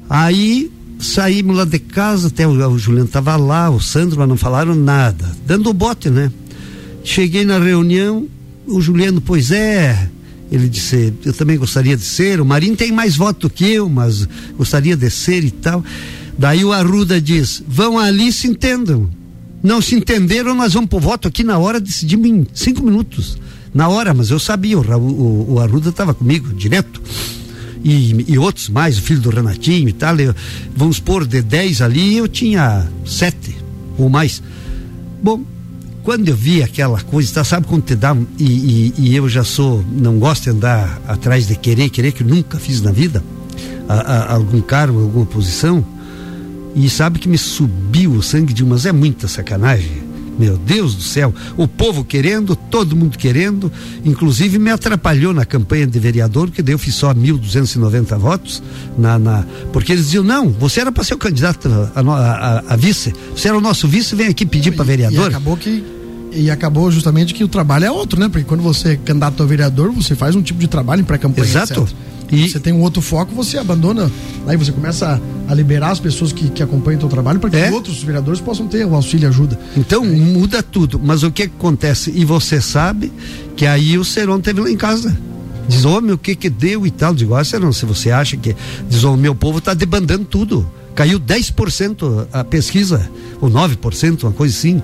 aí 0.09 0.69
Saímos 1.01 1.57
lá 1.57 1.65
de 1.65 1.79
casa, 1.79 2.27
até 2.27 2.47
o, 2.47 2.51
o 2.51 2.77
Juliano 2.77 3.07
estava 3.07 3.35
lá, 3.35 3.71
o 3.71 3.81
Sandro, 3.81 4.19
mas 4.19 4.29
não 4.29 4.37
falaram 4.37 4.75
nada. 4.75 5.35
Dando 5.47 5.73
bote, 5.73 6.11
né? 6.11 6.31
Cheguei 7.03 7.43
na 7.43 7.57
reunião, 7.57 8.27
o 8.67 8.79
Juliano, 8.79 9.19
pois 9.19 9.49
é, 9.49 10.07
ele 10.51 10.69
disse, 10.69 11.11
eu 11.25 11.33
também 11.33 11.57
gostaria 11.57 11.97
de 11.97 12.03
ser, 12.03 12.39
o 12.39 12.45
Marinho 12.45 12.75
tem 12.75 12.91
mais 12.91 13.15
voto 13.15 13.49
que 13.49 13.65
eu, 13.65 13.89
mas 13.89 14.29
gostaria 14.55 14.95
de 14.95 15.09
ser 15.09 15.43
e 15.43 15.49
tal. 15.49 15.83
Daí 16.37 16.63
o 16.63 16.71
Arruda 16.71 17.19
diz, 17.19 17.63
vão 17.67 17.97
ali 17.97 18.31
se 18.31 18.47
entendam. 18.47 19.09
Não 19.63 19.81
se 19.81 19.95
entenderam, 19.95 20.53
nós 20.53 20.73
vamos 20.73 20.89
pro 20.89 20.99
voto 20.99 21.27
aqui 21.27 21.43
na 21.43 21.57
hora, 21.57 21.79
decidimos 21.79 22.27
em 22.27 22.45
cinco 22.53 22.83
minutos. 22.83 23.39
Na 23.73 23.87
hora, 23.87 24.13
mas 24.13 24.29
eu 24.29 24.39
sabia, 24.39 24.77
o, 24.77 24.81
o, 24.81 25.53
o 25.53 25.59
Arruda 25.59 25.89
estava 25.89 26.13
comigo, 26.13 26.53
direto 26.53 27.01
e, 27.83 28.25
e 28.33 28.37
outros 28.37 28.69
mais, 28.69 28.97
o 28.97 29.01
filho 29.01 29.21
do 29.21 29.29
Renatinho 29.29 29.89
e 29.89 29.93
tal. 29.93 30.17
Eu, 30.19 30.35
vamos 30.75 30.99
pôr 30.99 31.25
de 31.25 31.41
10 31.41 31.81
ali, 31.81 32.17
eu 32.17 32.27
tinha 32.27 32.87
sete 33.05 33.55
ou 33.97 34.09
mais. 34.09 34.41
Bom, 35.21 35.43
quando 36.03 36.27
eu 36.27 36.35
vi 36.35 36.63
aquela 36.63 36.99
coisa, 37.01 37.33
tá, 37.33 37.43
sabe 37.43 37.67
quando 37.67 37.83
te 37.83 37.95
dá, 37.95 38.15
e, 38.39 38.43
e, 38.43 38.93
e, 38.97 39.15
eu 39.15 39.29
já 39.29 39.43
sou, 39.43 39.83
não 39.91 40.17
gosto 40.17 40.43
de 40.43 40.49
andar 40.49 40.99
atrás 41.07 41.47
de 41.47 41.55
querer, 41.55 41.89
querer 41.89 42.11
que 42.11 42.23
nunca 42.23 42.57
fiz 42.57 42.81
na 42.81 42.91
vida, 42.91 43.23
a, 43.87 43.93
a, 43.93 44.33
algum 44.33 44.61
cargo, 44.61 44.99
alguma 44.99 45.25
posição, 45.25 45.85
e 46.75 46.89
sabe 46.89 47.19
que 47.19 47.29
me 47.29 47.37
subiu 47.37 48.13
o 48.13 48.23
sangue 48.23 48.53
de 48.53 48.63
umas, 48.63 48.85
é 48.85 48.91
muita 48.91 49.27
sacanagem 49.27 50.10
meu 50.37 50.57
Deus 50.57 50.95
do 50.95 51.01
céu, 51.01 51.33
o 51.57 51.67
povo 51.67 52.03
querendo, 52.03 52.55
todo 52.55 52.95
mundo 52.95 53.17
querendo, 53.17 53.71
inclusive 54.03 54.57
me 54.57 54.71
atrapalhou 54.71 55.33
na 55.33 55.45
campanha 55.45 55.85
de 55.85 55.99
vereador, 55.99 56.47
porque 56.47 56.61
daí 56.61 56.73
eu 56.73 56.79
fiz 56.79 56.95
só 56.95 57.13
1.290 57.13 58.17
votos, 58.17 58.63
na, 58.97 59.19
na, 59.19 59.45
porque 59.71 59.91
eles 59.91 60.05
diziam: 60.05 60.23
não, 60.23 60.49
você 60.49 60.81
era 60.81 60.91
para 60.91 61.03
ser 61.03 61.13
o 61.13 61.17
candidato 61.17 61.67
a, 61.95 62.01
a, 62.01 62.73
a, 62.73 62.75
vice, 62.75 63.13
você 63.35 63.47
era 63.47 63.57
o 63.57 63.61
nosso 63.61 63.87
vice, 63.87 64.15
vem 64.15 64.27
aqui 64.27 64.45
pedir 64.45 64.71
para 64.71 64.85
vereador. 64.85 65.25
E 65.25 65.29
acabou 65.29 65.57
que 65.57 65.83
e 66.33 66.49
acabou 66.49 66.89
justamente 66.89 67.33
que 67.33 67.43
o 67.43 67.47
trabalho 67.47 67.85
é 67.85 67.91
outro, 67.91 68.19
né? 68.19 68.29
Porque 68.29 68.45
quando 68.45 68.63
você 68.63 68.93
é 68.93 68.95
candidato 68.95 69.43
a 69.43 69.45
vereador, 69.45 69.91
você 69.91 70.15
faz 70.15 70.33
um 70.33 70.41
tipo 70.41 70.59
de 70.59 70.67
trabalho 70.67 71.01
em 71.01 71.03
pré-campanha. 71.03 71.45
Exato. 71.45 71.81
Etc. 71.81 71.93
E 72.31 72.49
você 72.49 72.59
tem 72.59 72.71
um 72.71 72.81
outro 72.81 73.01
foco, 73.01 73.33
você 73.35 73.57
abandona, 73.57 74.09
aí 74.47 74.55
você 74.55 74.71
começa 74.71 75.21
a, 75.47 75.51
a 75.51 75.53
liberar 75.53 75.91
as 75.91 75.99
pessoas 75.99 76.31
que, 76.31 76.49
que 76.49 76.63
acompanham 76.63 76.97
o 76.97 76.99
teu 77.01 77.09
trabalho 77.09 77.39
para 77.39 77.49
que 77.49 77.57
é? 77.57 77.71
outros 77.71 78.01
vereadores 78.01 78.39
possam 78.39 78.67
ter 78.67 78.85
o 78.85 78.95
auxílio 78.95 79.25
e 79.25 79.27
ajuda. 79.27 79.59
Então 79.75 80.03
é. 80.05 80.07
muda 80.07 80.63
tudo, 80.63 80.99
mas 81.03 81.23
o 81.23 81.31
que, 81.31 81.43
acontece? 81.43 82.11
E 82.15 82.23
você 82.23 82.61
sabe 82.61 83.11
que 83.55 83.65
aí 83.65 83.97
o 83.97 84.05
Seron 84.05 84.39
teve 84.39 84.61
lá 84.61 84.69
em 84.69 84.77
casa. 84.77 85.15
Diz, 85.67 85.85
homem, 85.85 86.11
o 86.11 86.17
que 86.17 86.35
que 86.35 86.49
deu 86.49 86.87
e 86.87 86.91
tal. 86.91 87.13
Digo, 87.13 87.35
ah, 87.35 87.43
Seron, 87.43 87.71
se 87.71 87.85
você 87.85 88.11
acha 88.11 88.35
que. 88.35 88.55
Diz, 88.89 89.03
o 89.03 89.15
meu 89.15 89.35
povo 89.35 89.59
está 89.59 89.73
debandando 89.73 90.25
tudo. 90.25 90.69
Caiu 90.95 91.19
10% 91.19 92.27
a 92.33 92.43
pesquisa, 92.43 93.09
ou 93.39 93.49
9%, 93.49 94.23
uma 94.23 94.31
coisa 94.33 94.53
assim 94.53 94.81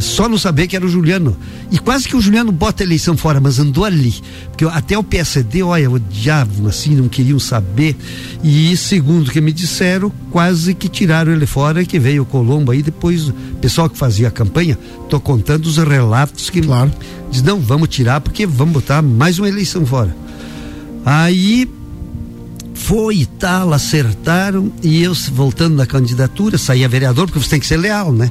só 0.00 0.28
não 0.28 0.38
saber 0.38 0.66
que 0.66 0.74
era 0.74 0.84
o 0.84 0.88
Juliano. 0.88 1.36
E 1.70 1.78
quase 1.78 2.08
que 2.08 2.16
o 2.16 2.20
Juliano 2.20 2.50
bota 2.50 2.82
a 2.82 2.86
eleição 2.86 3.16
fora, 3.16 3.40
mas 3.40 3.58
andou 3.58 3.84
ali. 3.84 4.14
Porque 4.50 4.64
até 4.64 4.96
o 4.96 5.04
PSD, 5.04 5.62
olha, 5.62 5.90
odiavam 5.90 6.66
assim, 6.66 6.94
não 6.94 7.08
queriam 7.08 7.38
saber. 7.38 7.96
E 8.42 8.76
segundo 8.76 9.30
que 9.30 9.40
me 9.40 9.52
disseram, 9.52 10.10
quase 10.30 10.74
que 10.74 10.88
tiraram 10.88 11.32
ele 11.32 11.46
fora, 11.46 11.84
que 11.84 11.98
veio 11.98 12.22
o 12.22 12.26
Colombo 12.26 12.72
aí, 12.72 12.82
depois 12.82 13.28
o 13.28 13.32
pessoal 13.60 13.88
que 13.88 13.98
fazia 13.98 14.28
a 14.28 14.30
campanha, 14.30 14.78
tô 15.08 15.20
contando 15.20 15.66
os 15.66 15.76
relatos 15.76 16.50
que 16.50 16.60
claro. 16.60 16.90
diz, 17.30 17.42
não, 17.42 17.60
vamos 17.60 17.88
tirar 17.88 18.20
porque 18.20 18.46
vamos 18.46 18.74
botar 18.74 19.02
mais 19.02 19.38
uma 19.38 19.48
eleição 19.48 19.84
fora. 19.86 20.14
Aí 21.04 21.68
foi 22.74 23.18
e 23.18 23.26
tal, 23.26 23.72
acertaram, 23.72 24.72
e 24.82 25.02
eu 25.02 25.14
voltando 25.32 25.76
da 25.76 25.86
candidatura, 25.86 26.58
saía 26.58 26.88
vereador, 26.88 27.26
porque 27.26 27.38
você 27.38 27.50
tem 27.50 27.60
que 27.60 27.66
ser 27.66 27.76
leal, 27.76 28.12
né? 28.12 28.30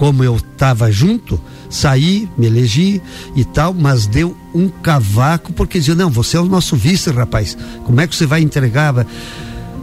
Como 0.00 0.24
eu 0.24 0.36
estava 0.36 0.90
junto, 0.90 1.38
saí, 1.68 2.26
me 2.38 2.46
elegi 2.46 3.02
e 3.36 3.44
tal, 3.44 3.74
mas 3.74 4.06
deu 4.06 4.34
um 4.54 4.66
cavaco 4.66 5.52
porque 5.52 5.78
dizia, 5.78 5.94
não, 5.94 6.08
você 6.08 6.38
é 6.38 6.40
o 6.40 6.46
nosso 6.46 6.74
vice, 6.74 7.10
rapaz, 7.10 7.54
como 7.84 8.00
é 8.00 8.06
que 8.06 8.16
você 8.16 8.24
vai 8.24 8.40
entregar? 8.40 9.06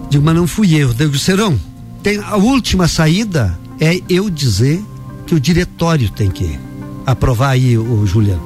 Digo, 0.10 0.26
mas 0.26 0.34
não 0.34 0.48
fui 0.48 0.74
eu. 0.74 0.92
Digo, 0.92 1.16
Serão, 1.20 1.56
tem 2.02 2.18
a 2.18 2.36
última 2.36 2.88
saída 2.88 3.60
é 3.80 4.02
eu 4.10 4.28
dizer 4.28 4.84
que 5.28 5.36
o 5.36 5.40
diretório 5.40 6.10
tem 6.10 6.32
que 6.32 6.58
aprovar 7.06 7.50
aí 7.50 7.78
o, 7.78 8.00
o 8.00 8.08
Juliano, 8.08 8.42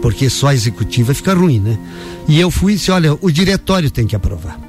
porque 0.00 0.30
só 0.30 0.50
a 0.50 0.54
executiva 0.54 1.12
fica 1.12 1.34
ruim, 1.34 1.58
né? 1.58 1.76
E 2.28 2.38
eu 2.38 2.52
fui 2.52 2.74
e 2.74 2.76
disse, 2.76 2.92
olha, 2.92 3.18
o 3.20 3.32
diretório 3.32 3.90
tem 3.90 4.06
que 4.06 4.14
aprovar. 4.14 4.60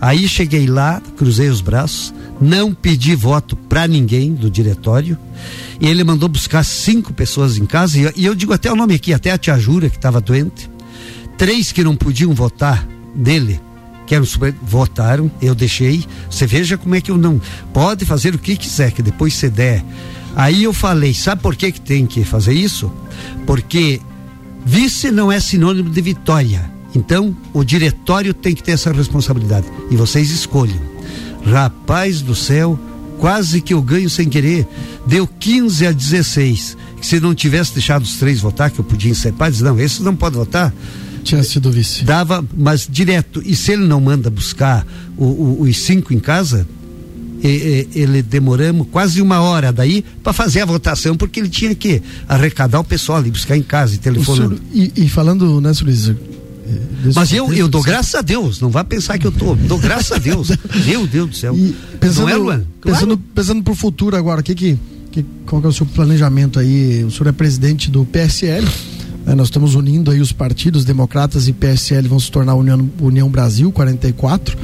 Aí 0.00 0.28
cheguei 0.28 0.66
lá, 0.66 1.00
cruzei 1.16 1.48
os 1.48 1.60
braços, 1.60 2.12
não 2.40 2.74
pedi 2.74 3.14
voto 3.14 3.56
para 3.56 3.86
ninguém 3.86 4.34
do 4.34 4.50
diretório. 4.50 5.18
E 5.80 5.88
ele 5.88 6.04
mandou 6.04 6.28
buscar 6.28 6.64
cinco 6.64 7.12
pessoas 7.12 7.56
em 7.56 7.66
casa, 7.66 8.12
e, 8.16 8.24
eu 8.24 8.34
digo 8.34 8.52
até 8.52 8.70
o 8.70 8.76
nome 8.76 8.94
aqui, 8.94 9.12
até 9.12 9.30
a 9.30 9.38
tia 9.38 9.58
Júlia, 9.58 9.90
que 9.90 9.96
estava 9.96 10.20
doente. 10.20 10.70
Três 11.36 11.72
que 11.72 11.84
não 11.84 11.96
podiam 11.96 12.32
votar 12.32 12.86
dele, 13.14 13.60
que 14.06 14.14
eram 14.14 14.26
votaram, 14.62 15.30
eu 15.40 15.54
deixei. 15.54 16.04
Você 16.30 16.46
veja 16.46 16.78
como 16.78 16.94
é 16.94 17.00
que 17.00 17.10
eu 17.10 17.18
não. 17.18 17.40
Pode 17.72 18.04
fazer 18.04 18.34
o 18.34 18.38
que 18.38 18.56
quiser, 18.56 18.92
que 18.92 19.02
depois 19.02 19.34
você 19.34 19.50
der. 19.50 19.84
Aí 20.34 20.64
eu 20.64 20.72
falei, 20.72 21.14
sabe 21.14 21.42
por 21.42 21.56
que, 21.56 21.72
que 21.72 21.80
tem 21.80 22.06
que 22.06 22.22
fazer 22.24 22.52
isso? 22.52 22.92
Porque 23.46 24.00
vice 24.64 25.10
não 25.10 25.32
é 25.32 25.40
sinônimo 25.40 25.88
de 25.88 26.00
vitória. 26.00 26.75
Então, 26.96 27.36
o 27.52 27.62
diretório 27.62 28.32
tem 28.32 28.54
que 28.54 28.62
ter 28.62 28.72
essa 28.72 28.90
responsabilidade. 28.90 29.66
E 29.90 29.96
vocês 29.96 30.30
escolhem. 30.30 30.80
Rapaz 31.44 32.22
do 32.22 32.34
céu, 32.34 32.78
quase 33.18 33.60
que 33.60 33.74
eu 33.74 33.82
ganho 33.82 34.08
sem 34.08 34.30
querer. 34.30 34.66
Deu 35.06 35.26
15 35.26 35.86
a 35.86 35.92
16. 35.92 36.76
Que 36.98 37.06
se 37.06 37.20
não 37.20 37.34
tivesse 37.34 37.74
deixado 37.74 38.02
os 38.02 38.16
três 38.16 38.40
votar, 38.40 38.70
que 38.70 38.78
eu 38.78 38.84
podia 38.84 39.10
encepar, 39.10 39.50
diz, 39.50 39.60
não, 39.60 39.78
esse 39.78 40.02
não 40.02 40.16
pode 40.16 40.36
votar. 40.36 40.72
Tinha 41.22 41.42
sido 41.42 41.70
vice. 41.70 42.02
Dava, 42.02 42.42
mas 42.56 42.88
direto. 42.90 43.42
E 43.44 43.54
se 43.54 43.72
ele 43.72 43.84
não 43.84 44.00
manda 44.00 44.30
buscar 44.30 44.86
o, 45.18 45.24
o, 45.24 45.62
os 45.62 45.76
cinco 45.76 46.14
em 46.14 46.18
casa, 46.18 46.66
e, 47.42 47.88
e, 47.94 48.00
ele 48.00 48.22
demoramos 48.22 48.86
quase 48.90 49.20
uma 49.20 49.40
hora 49.40 49.70
daí 49.70 50.02
para 50.22 50.32
fazer 50.32 50.62
a 50.62 50.64
votação, 50.64 51.14
porque 51.14 51.40
ele 51.40 51.50
tinha 51.50 51.74
que 51.74 52.00
arrecadar 52.26 52.80
o 52.80 52.84
pessoal 52.84 53.24
e 53.26 53.30
buscar 53.30 53.54
em 53.54 53.62
casa 53.62 53.96
e 53.96 53.98
telefonando. 53.98 54.58
E, 54.72 54.92
e, 54.96 55.08
falando, 55.10 55.60
né, 55.60 55.72
Luiz, 55.82 56.10
mas 57.14 57.32
eu, 57.32 57.52
eu 57.52 57.68
dou 57.68 57.82
graças 57.82 58.14
a 58.14 58.22
Deus, 58.22 58.60
não 58.60 58.70
vai 58.70 58.84
pensar 58.84 59.18
que 59.18 59.26
eu 59.26 59.32
tô, 59.32 59.54
dou 59.54 59.78
graças 59.78 60.12
a 60.12 60.18
Deus. 60.18 60.50
Meu 60.86 61.06
Deus 61.06 61.30
do 61.30 61.36
céu. 61.36 61.56
E 61.56 61.74
pensando, 62.00 62.26
não 62.26 62.28
é, 62.28 62.36
Luan? 62.36 62.64
Claro. 62.80 62.98
Pensando, 62.98 63.18
pensando 63.18 63.62
pro 63.62 63.74
futuro 63.74 64.16
agora, 64.16 64.42
que 64.42 64.54
que, 64.54 64.78
que, 65.10 65.24
qual 65.46 65.60
que 65.60 65.66
é 65.66 65.70
o 65.70 65.72
seu 65.72 65.86
planejamento 65.86 66.58
aí? 66.58 67.04
O 67.04 67.10
senhor 67.10 67.28
é 67.28 67.32
presidente 67.32 67.90
do 67.90 68.04
PSL, 68.04 68.66
né? 69.24 69.34
nós 69.34 69.48
estamos 69.48 69.74
unindo 69.74 70.10
aí 70.10 70.20
os 70.20 70.32
partidos, 70.32 70.84
democratas 70.84 71.48
e 71.48 71.52
PSL 71.52 72.08
vão 72.08 72.18
se 72.18 72.30
tornar 72.30 72.54
União, 72.54 72.90
União 73.00 73.28
Brasil 73.28 73.70
44. 73.70 74.56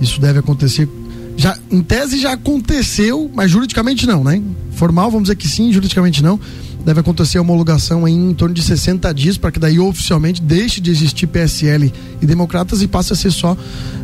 Isso 0.00 0.20
deve 0.20 0.38
acontecer 0.38 0.88
já 1.36 1.56
em 1.70 1.80
tese 1.80 2.18
já 2.18 2.32
aconteceu, 2.32 3.30
mas 3.32 3.48
juridicamente 3.48 4.08
não, 4.08 4.24
né? 4.24 4.42
Formal, 4.72 5.08
vamos 5.08 5.28
dizer 5.28 5.36
que 5.36 5.46
sim, 5.46 5.72
juridicamente 5.72 6.20
não 6.20 6.38
deve 6.84 7.00
acontecer 7.00 7.38
a 7.38 7.40
homologação 7.40 8.06
em, 8.06 8.30
em 8.30 8.34
torno 8.34 8.54
de 8.54 8.62
60 8.62 9.12
dias 9.12 9.36
para 9.36 9.50
que 9.50 9.58
daí 9.58 9.78
oficialmente 9.78 10.40
deixe 10.40 10.80
de 10.80 10.90
existir 10.90 11.26
PSL 11.26 11.92
e 12.20 12.26
Democratas 12.26 12.82
e 12.82 12.88
passe 12.88 13.12
a 13.12 13.16
ser 13.16 13.30
só 13.30 13.56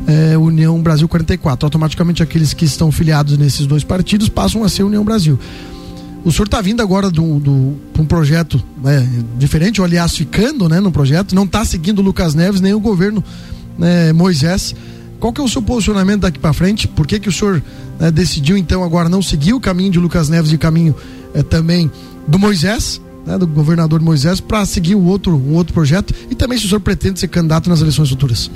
é, 0.07 0.37
União 0.37 0.81
Brasil 0.83 1.09
44. 1.09 1.67
Automaticamente 1.67 2.23
aqueles 2.23 2.53
que 2.53 2.65
estão 2.65 2.91
filiados 2.93 3.39
nesses 3.39 3.67
dois 3.67 3.85
partidos 3.85 4.29
passam 4.29 4.65
a 4.65 4.69
ser 4.69 4.83
União 4.83 5.05
Brasil. 5.05 5.39
O 6.25 6.33
senhor 6.33 6.47
está 6.47 6.63
vindo 6.63 6.81
agora 6.81 7.13
de 7.13 7.21
um, 7.21 7.77
projeto 8.09 8.63
né, 8.83 9.07
diferente, 9.39 9.81
ou 9.81 9.85
aliás, 9.85 10.17
ficando 10.17 10.69
né, 10.71 10.81
no 10.81 10.91
projeto, 10.91 11.35
não 11.35 11.45
está 11.45 11.65
seguindo 11.67 11.99
o 11.99 12.03
Lucas 12.03 12.35
Neves 12.35 12.63
nem 12.63 12.73
o 12.73 12.81
governo 12.81 13.23
né, 13.79 14.11
Moisés. 14.13 14.75
Qual 15.21 15.35
que 15.35 15.41
é 15.41 15.45
o 15.45 15.49
seu 15.49 15.61
posicionamento 15.61 16.23
daqui 16.23 16.39
para 16.39 16.55
frente? 16.55 16.89
Por 16.89 17.07
que, 17.07 17.21
que 17.21 17.29
o 17.29 17.33
senhor 17.33 17.63
né, 18.01 18.11
decidiu 18.11 18.57
então 18.57 18.83
agora 18.83 19.09
não 19.09 19.21
seguir 19.21 19.53
o 19.53 19.61
caminho 19.61 19.91
de 19.91 19.99
Lucas 19.99 20.31
Neves 20.31 20.51
e 20.51 20.55
o 20.55 20.59
caminho 20.59 20.95
é, 21.35 21.43
também 21.43 21.91
do 22.27 22.39
Moisés, 22.39 23.01
né, 23.27 23.39
do 23.39 23.47
governador 23.47 24.01
Moisés, 24.01 24.41
para 24.41 24.65
seguir 24.67 24.95
o 24.95 25.05
outro, 25.05 25.35
um 25.35 25.55
outro 25.55 25.73
projeto? 25.73 26.15
E 26.31 26.35
também 26.35 26.59
se 26.59 26.67
o 26.67 26.69
senhor 26.69 26.81
pretende 26.81 27.21
ser 27.21 27.29
candidato 27.29 27.69
nas 27.69 27.81
eleições 27.81 28.09
futuras? 28.09 28.51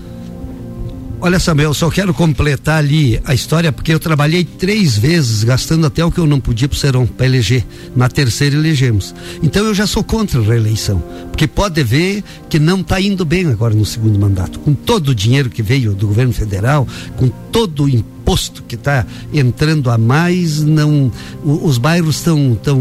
Olha, 1.20 1.40
Samuel, 1.40 1.74
só 1.74 1.90
quero 1.90 2.14
completar 2.14 2.78
ali 2.78 3.20
a 3.24 3.34
história, 3.34 3.72
porque 3.72 3.92
eu 3.92 3.98
trabalhei 3.98 4.44
três 4.44 4.96
vezes, 4.96 5.42
gastando 5.42 5.84
até 5.84 6.04
o 6.04 6.12
que 6.12 6.18
eu 6.18 6.28
não 6.28 6.38
podia 6.38 6.68
pro 6.68 6.78
Serão, 6.78 7.08
para 7.08 7.26
eleger. 7.26 7.66
Na 7.96 8.08
terceira 8.08 8.54
elegemos. 8.54 9.12
Então 9.42 9.66
eu 9.66 9.74
já 9.74 9.84
sou 9.84 10.04
contra 10.04 10.38
a 10.38 10.44
reeleição. 10.44 11.02
Porque 11.28 11.48
pode 11.48 11.82
ver 11.82 12.22
que 12.48 12.60
não 12.60 12.82
está 12.82 13.00
indo 13.00 13.24
bem 13.24 13.46
agora 13.48 13.74
no 13.74 13.84
segundo 13.84 14.16
mandato. 14.16 14.60
Com 14.60 14.74
todo 14.74 15.08
o 15.08 15.14
dinheiro 15.14 15.50
que 15.50 15.60
veio 15.60 15.92
do 15.92 16.06
governo 16.06 16.32
federal, 16.32 16.86
com 17.16 17.28
todo 17.50 17.84
o 17.86 17.88
imposto 18.28 18.62
que 18.64 18.74
está 18.74 19.06
entrando 19.32 19.90
a 19.90 19.96
mais, 19.96 20.62
não, 20.62 21.10
os 21.42 21.78
bairros 21.78 22.16
estão 22.16 22.54
tão, 22.62 22.78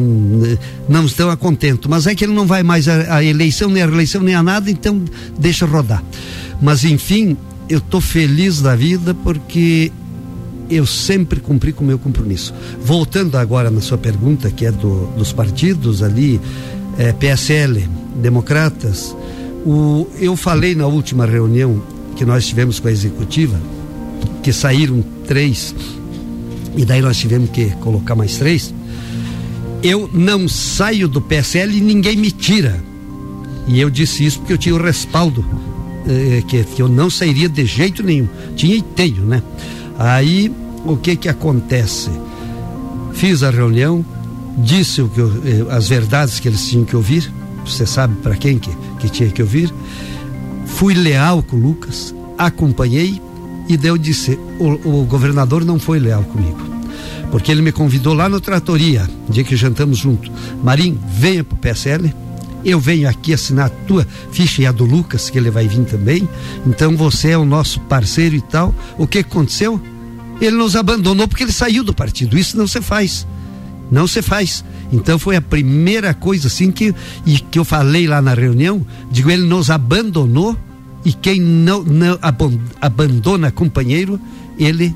não 0.89 1.05
estão 1.05 1.29
a 1.29 1.38
contento. 1.38 1.89
Mas 1.89 2.05
é 2.05 2.13
que 2.13 2.25
ele 2.25 2.33
não 2.33 2.45
vai 2.45 2.63
mais 2.63 2.89
a 2.89 3.23
eleição, 3.23 3.69
nem 3.69 3.81
a 3.81 3.86
reeleição, 3.86 4.21
nem 4.21 4.36
a 4.36 4.43
nada, 4.43 4.69
então 4.69 5.01
deixa 5.39 5.65
rodar. 5.65 6.03
Mas 6.62 6.83
enfim, 6.83 7.38
eu 7.69 7.77
estou 7.77 8.01
feliz 8.01 8.62
da 8.62 8.75
vida 8.75 9.13
porque 9.13 9.89
eu 10.69 10.86
sempre 10.86 11.39
cumpri 11.39 11.71
com 11.71 11.86
o 11.86 11.88
meu 11.88 11.97
compromisso. 11.97 12.53
Voltando 12.83 13.38
agora 13.38 13.71
na 13.71 13.79
sua 13.79 13.97
pergunta, 13.97 14.51
que 14.51 14.65
é 14.65 14.71
do, 14.71 15.07
dos 15.17 15.31
partidos 15.31 16.03
ali, 16.03 16.41
é, 16.97 17.13
PSL, 17.13 17.88
Democratas, 18.21 19.15
o, 19.65 20.07
eu 20.19 20.36
falei 20.36 20.75
na 20.75 20.88
última 20.88 21.25
reunião 21.25 21.81
que 22.17 22.25
nós 22.25 22.45
tivemos 22.45 22.81
com 22.81 22.89
a 22.89 22.91
executiva, 22.91 23.57
que 24.43 24.51
saíram 24.51 25.03
três, 25.28 25.76
e 26.76 26.86
daí 26.86 27.02
nós 27.02 27.18
tivemos 27.18 27.50
que 27.50 27.72
colocar 27.78 28.16
mais 28.16 28.38
três. 28.38 28.74
Eu 29.84 30.10
não 30.13 30.48
saio 30.48 31.08
do 31.08 31.22
PSL 31.22 31.78
e 31.78 31.82
ninguém 31.82 32.16
me 32.16 32.32
tira. 32.32 32.82
E 33.68 33.80
eu 33.80 33.90
disse 33.90 34.26
isso 34.26 34.40
porque 34.40 34.54
eu 34.54 34.58
tinha 34.58 34.76
o 34.76 34.82
respaldo 34.82 35.46
eh, 36.08 36.42
que, 36.48 36.63
que 36.63 36.82
eu 36.82 36.88
não 36.88 37.10
sairia 37.10 37.50
de 37.50 37.66
jeito 37.66 38.04
nenhum. 38.04 38.28
Tinha 38.56 38.76
e 38.76 38.82
tenho, 38.82 39.24
né? 39.24 39.42
Aí 39.98 40.52
o 40.86 40.96
que 40.96 41.16
que 41.16 41.28
acontece? 41.28 42.10
Fiz 43.13 43.44
a 43.44 43.50
reunião, 43.50 44.06
disse 44.58 45.02
o 45.02 45.10
que 45.10 45.20
eu, 45.20 45.32
eh, 45.44 45.76
as 45.76 45.90
verdades 45.90 46.40
que 46.40 46.48
eles 46.48 46.68
tinham 46.68 46.86
que 46.86 46.96
ouvir. 46.96 47.32
Você 47.66 47.86
sabe 47.86 48.16
para 48.22 48.36
quem 48.36 48.58
que, 48.58 48.70
que 49.00 49.10
tinha 49.10 49.30
que 49.30 49.42
ouvir. 49.42 49.74
Fui 50.66 50.94
leal 50.94 51.42
com 51.42 51.58
o 51.58 51.60
Lucas, 51.60 52.13
acompanhei 52.38 53.22
e 53.67 53.77
daí 53.77 53.89
eu 53.89 53.97
disse: 53.97 54.39
o, 54.60 55.01
o 55.01 55.06
governador 55.06 55.65
não 55.65 55.80
foi 55.80 55.99
leal 55.99 56.23
comigo 56.23 56.77
porque 57.32 57.51
ele 57.51 57.62
me 57.62 57.71
convidou 57.71 58.13
lá 58.13 58.30
no 58.30 58.39
Tratoria, 58.39 59.08
dia 59.30 59.43
que 59.43 59.56
jantamos 59.56 59.97
junto. 59.97 60.32
Marim, 60.63 60.97
venha 61.10 61.43
pro 61.43 61.58
PSL, 61.58 62.13
eu 62.63 62.80
venho 62.80 63.08
aqui 63.08 63.34
assinar 63.34 63.67
a 63.67 63.69
tua 63.69 64.06
ficha 64.32 64.62
e 64.62 64.65
a 64.65 64.71
do 64.71 64.86
Lucas, 64.86 65.30
que 65.30 65.38
ele 65.38 65.49
vai 65.49 65.67
vir 65.67 65.86
também. 65.86 66.27
Então 66.65 66.95
você 66.95 67.32
é 67.32 67.38
o 67.38 67.45
nosso 67.45 67.80
parceiro 67.82 68.36
e 68.36 68.41
tal. 68.41 68.73
O 68.97 69.08
que 69.08 69.19
aconteceu? 69.19 69.82
Ele 70.39 70.56
nos 70.56 70.75
abandonou 70.75 71.27
porque 71.27 71.43
ele 71.43 71.51
saiu 71.51 71.84
do 71.84 71.93
partido. 71.93 72.38
Isso 72.38 72.58
não 72.58 72.67
se 72.67 72.82
faz. 72.82 73.25
Não 73.89 74.08
se 74.08 74.21
faz. 74.21 74.63
Então 74.91 75.17
foi 75.17 75.36
a 75.36 75.41
primeira 75.41 76.13
coisa 76.13 76.47
assim 76.47 76.71
que, 76.71 76.93
e 77.25 77.39
que 77.39 77.58
eu 77.60 77.65
falei 77.65 78.08
lá 78.08 78.21
na 78.21 78.34
reunião. 78.34 78.86
Digo, 79.10 79.30
ele 79.30 79.43
nos 79.43 79.69
abandonou 79.69 80.58
e 81.08 81.13
quem 81.13 81.39
não, 81.39 81.84
não 81.84 82.20
abandona 82.82 83.50
companheiro, 83.50 84.20
ele 84.60 84.93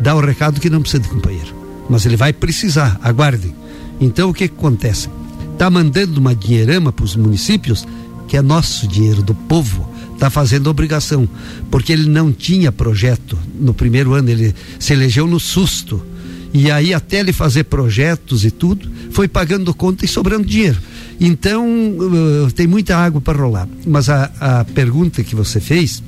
dá 0.00 0.12
o 0.16 0.20
recado 0.20 0.60
que 0.60 0.68
não 0.68 0.80
precisa 0.80 1.04
de 1.04 1.08
companheiro. 1.08 1.54
Mas 1.88 2.04
ele 2.04 2.16
vai 2.16 2.32
precisar, 2.32 2.98
aguardem. 3.00 3.54
Então 4.00 4.30
o 4.30 4.34
que, 4.34 4.48
que 4.48 4.54
acontece? 4.54 5.08
está 5.52 5.70
mandando 5.70 6.18
uma 6.18 6.34
dinheirama 6.34 6.92
para 6.92 7.04
os 7.04 7.14
municípios, 7.14 7.86
que 8.26 8.36
é 8.36 8.42
nosso 8.42 8.88
dinheiro, 8.88 9.22
do 9.22 9.34
povo, 9.34 9.88
está 10.12 10.28
fazendo 10.28 10.68
obrigação, 10.68 11.28
porque 11.70 11.92
ele 11.92 12.08
não 12.08 12.32
tinha 12.32 12.72
projeto 12.72 13.38
no 13.58 13.72
primeiro 13.72 14.14
ano, 14.14 14.28
ele 14.28 14.52
se 14.80 14.92
elegeu 14.92 15.28
no 15.28 15.38
susto. 15.38 16.04
E 16.52 16.72
aí, 16.72 16.92
até 16.92 17.20
ele 17.20 17.32
fazer 17.32 17.64
projetos 17.64 18.44
e 18.44 18.50
tudo, 18.50 18.90
foi 19.12 19.28
pagando 19.28 19.72
conta 19.72 20.04
e 20.04 20.08
sobrando 20.08 20.44
dinheiro. 20.44 20.78
Então, 21.20 21.66
uh, 21.66 22.50
tem 22.52 22.66
muita 22.66 22.96
água 22.96 23.20
para 23.20 23.38
rolar. 23.38 23.68
Mas 23.86 24.08
a, 24.08 24.30
a 24.38 24.64
pergunta 24.64 25.24
que 25.24 25.34
você 25.34 25.60
fez, 25.60 26.02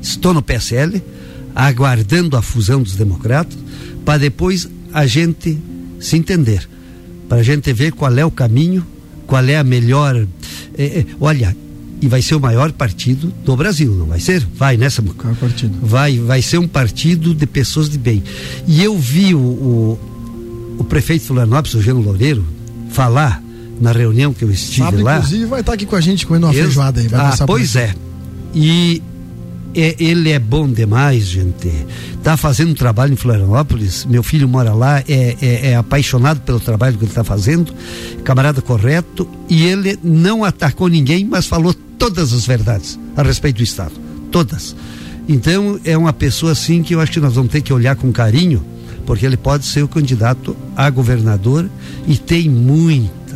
estou 0.00 0.32
no 0.32 0.42
PSL, 0.42 1.02
aguardando 1.54 2.36
a 2.36 2.42
fusão 2.42 2.82
dos 2.82 2.94
democratas, 2.94 3.56
para 4.04 4.18
depois 4.18 4.68
a 4.92 5.06
gente 5.06 5.58
se 5.98 6.16
entender 6.16 6.68
para 7.28 7.38
a 7.38 7.42
gente 7.42 7.72
ver 7.72 7.92
qual 7.92 8.16
é 8.16 8.24
o 8.24 8.30
caminho, 8.30 8.86
qual 9.26 9.44
é 9.44 9.56
a 9.56 9.64
melhor. 9.64 10.26
É, 10.76 10.84
é, 10.84 11.06
olha, 11.20 11.56
e 12.00 12.08
vai 12.08 12.22
ser 12.22 12.34
o 12.34 12.40
maior 12.40 12.72
partido 12.72 13.32
do 13.44 13.56
Brasil, 13.56 13.92
não 13.92 14.06
vai 14.06 14.20
ser? 14.20 14.46
Vai 14.54 14.76
nessa 14.76 15.02
né, 15.02 15.10
partido. 15.40 15.74
Vai, 15.82 16.18
vai 16.18 16.42
ser 16.42 16.58
um 16.58 16.68
partido 16.68 17.34
de 17.34 17.46
pessoas 17.46 17.88
de 17.88 17.98
bem. 17.98 18.22
E 18.66 18.82
eu 18.82 18.96
vi 18.98 19.34
o, 19.34 19.38
o, 19.38 19.98
o 20.78 20.84
prefeito 20.84 21.24
Florianópolis, 21.24 21.74
o 21.74 21.82
Geno 21.82 22.00
Loureiro, 22.00 22.44
falar 22.90 23.42
na 23.80 23.92
reunião 23.92 24.32
que 24.32 24.42
eu 24.42 24.50
estive 24.50 24.84
Sábado, 24.84 25.02
lá. 25.02 25.16
Inclusive 25.16 25.44
vai 25.46 25.60
estar 25.60 25.72
aqui 25.72 25.86
com 25.86 25.96
a 25.96 26.00
gente 26.00 26.26
comendo 26.26 26.46
uma 26.46 26.54
eu, 26.54 26.64
feijoada 26.64 27.00
aí. 27.00 27.08
ah, 27.12 27.34
pois 27.46 27.76
é. 27.76 27.94
E 28.54 29.02
é, 29.74 29.94
ele 29.98 30.30
é 30.30 30.38
bom 30.38 30.66
demais, 30.66 31.26
gente. 31.26 31.70
Tá 32.22 32.36
fazendo 32.36 32.70
um 32.70 32.74
trabalho 32.74 33.12
em 33.12 33.16
Florianópolis. 33.16 34.06
Meu 34.06 34.22
filho 34.22 34.48
mora 34.48 34.72
lá, 34.72 35.00
é, 35.06 35.36
é, 35.40 35.70
é 35.70 35.76
apaixonado 35.76 36.40
pelo 36.40 36.58
trabalho 36.58 36.96
que 36.96 37.04
ele 37.04 37.10
está 37.10 37.22
fazendo, 37.22 37.74
camarada 38.24 38.62
correto. 38.62 39.28
E 39.50 39.64
ele 39.64 39.98
não 40.02 40.42
atacou 40.42 40.88
ninguém, 40.88 41.26
mas 41.26 41.46
falou 41.46 41.74
todas 41.98 42.32
as 42.32 42.46
verdades 42.46 42.98
a 43.14 43.22
respeito 43.22 43.58
do 43.58 43.62
Estado. 43.62 43.92
Todas. 44.32 44.74
Então, 45.28 45.78
é 45.84 45.96
uma 45.96 46.12
pessoa 46.12 46.52
assim 46.52 46.82
que 46.82 46.94
eu 46.94 47.00
acho 47.00 47.12
que 47.12 47.20
nós 47.20 47.34
vamos 47.34 47.52
ter 47.52 47.60
que 47.60 47.72
olhar 47.72 47.96
com 47.96 48.10
carinho, 48.10 48.64
porque 49.04 49.26
ele 49.26 49.36
pode 49.36 49.66
ser 49.66 49.82
o 49.82 49.88
candidato 49.88 50.56
a 50.74 50.88
governador 50.88 51.68
e 52.06 52.16
tem 52.16 52.48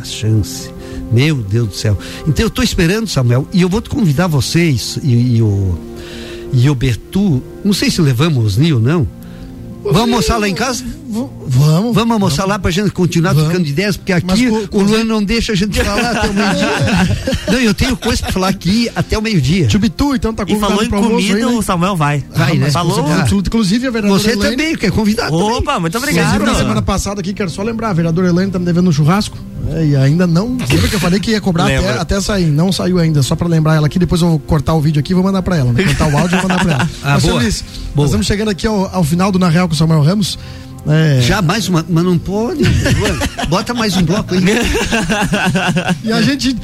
chance. 0.05 0.69
Meu 1.11 1.35
Deus 1.35 1.67
do 1.67 1.75
céu. 1.75 1.97
Então 2.27 2.43
eu 2.45 2.47
estou 2.47 2.63
esperando, 2.63 3.07
Samuel, 3.07 3.47
e 3.51 3.61
eu 3.61 3.69
vou 3.69 3.81
te 3.81 3.89
convidar 3.89 4.27
vocês 4.27 4.97
e, 5.03 5.37
e 5.37 5.41
o 5.41 5.77
e 6.53 6.69
o 6.69 6.75
Bertu, 6.75 7.41
não 7.63 7.71
sei 7.71 7.89
se 7.89 8.01
levamos 8.01 8.57
o 8.57 8.59
Nil, 8.59 8.79
não. 8.79 9.07
Vamos 9.83 10.01
almoçar 10.01 10.37
lá 10.37 10.47
em 10.47 10.53
casa? 10.53 10.83
Vamos. 11.07 11.95
Vamos 11.95 12.11
almoçar 12.13 12.43
vamos. 12.43 12.49
lá 12.49 12.59
pra 12.59 12.69
gente 12.69 12.91
continuar 12.91 13.33
vamos. 13.33 13.49
trocando 13.49 13.67
ideias, 13.67 13.97
porque 13.97 14.13
aqui 14.13 14.49
Mas, 14.49 14.67
o 14.71 14.81
Luan 14.81 15.03
não 15.03 15.23
deixa 15.23 15.53
a 15.53 15.55
gente 15.55 15.77
falar 15.83 16.11
até 16.11 16.29
o 16.29 16.33
meio-dia. 16.33 17.47
não, 17.51 17.59
eu 17.59 17.73
tenho 17.73 17.97
coisa 17.97 18.21
pra 18.21 18.31
falar 18.31 18.49
aqui 18.49 18.89
até 18.95 19.17
o 19.17 19.21
meio-dia. 19.21 19.67
Tibitu, 19.67 20.15
então 20.15 20.33
tá 20.33 20.45
convidado. 20.45 20.73
E 20.73 20.89
falou 20.89 21.03
em 21.03 21.09
comida, 21.09 21.35
aí, 21.35 21.41
né? 21.41 21.47
o 21.47 21.61
Samuel 21.63 21.95
vai. 21.95 22.23
Vai, 22.33 22.51
ah, 22.51 22.59
né? 22.59 22.71
Falou. 22.71 23.03
Inclusive 23.33 23.87
a 23.87 23.89
vereadora 23.89 24.21
Você 24.21 24.31
Elaine, 24.31 24.55
também, 24.55 24.75
que 24.75 24.85
é 24.85 24.91
convidado. 24.91 25.35
Opa, 25.35 25.59
também. 25.59 25.81
muito 25.81 25.97
obrigado. 25.97 26.45
Na 26.45 26.55
semana 26.55 26.81
passada 26.81 27.19
aqui, 27.19 27.33
quero 27.33 27.49
só 27.49 27.63
lembrar, 27.63 27.89
a 27.89 27.93
vereadora 27.93 28.27
Elaine 28.27 28.51
tá 28.51 28.59
me 28.59 28.65
devendo 28.65 28.89
um 28.89 28.93
churrasco. 28.93 29.37
É, 29.73 29.85
e 29.85 29.95
ainda 29.95 30.27
não. 30.27 30.57
Lembra 30.69 30.87
que 30.87 30.95
eu 30.95 30.99
falei 30.99 31.19
que 31.19 31.31
ia 31.31 31.41
cobrar 31.41 31.65
até, 31.65 31.99
até, 31.99 32.21
sair? 32.21 32.47
Não 32.47 32.71
saiu 32.71 32.99
ainda, 32.99 33.23
só 33.23 33.35
pra 33.35 33.47
lembrar 33.47 33.75
ela 33.75 33.87
aqui. 33.87 33.97
Depois 33.97 34.21
eu 34.21 34.29
vou 34.29 34.39
cortar 34.39 34.73
o 34.73 34.81
vídeo 34.81 34.99
aqui 34.99 35.13
e 35.13 35.15
vou 35.15 35.23
mandar 35.23 35.41
pra 35.41 35.57
ela. 35.57 35.71
Né? 35.71 35.83
Cortar 35.83 36.07
o 36.07 36.17
áudio 36.17 36.37
e 36.37 36.41
vou 36.41 36.49
mandar 36.49 36.63
pra 36.63 36.73
ela. 36.73 36.89
ah, 37.03 37.13
Mas, 37.13 37.23
boa. 37.23 37.35
Luiz, 37.35 37.63
boa. 37.95 37.95
nós 37.95 38.05
estamos 38.05 38.27
chegando 38.27 38.49
aqui 38.49 38.67
ao, 38.67 38.93
ao 38.93 39.03
final 39.03 39.31
do 39.31 39.39
Na 39.39 39.49
Real 39.49 39.67
com 39.67 39.73
o 39.73 39.77
Samuel 39.77 40.01
Ramos. 40.01 40.37
É. 40.87 41.21
Já 41.21 41.41
mais 41.41 41.69
uma, 41.69 41.85
mas 41.87 42.03
não 42.03 42.17
pode. 42.17 42.63
Bota 43.49 43.73
mais 43.73 43.95
um 43.95 44.03
bloco 44.03 44.33
aí. 44.33 44.41
e 46.03 46.11
a 46.11 46.21
gente, 46.21 46.57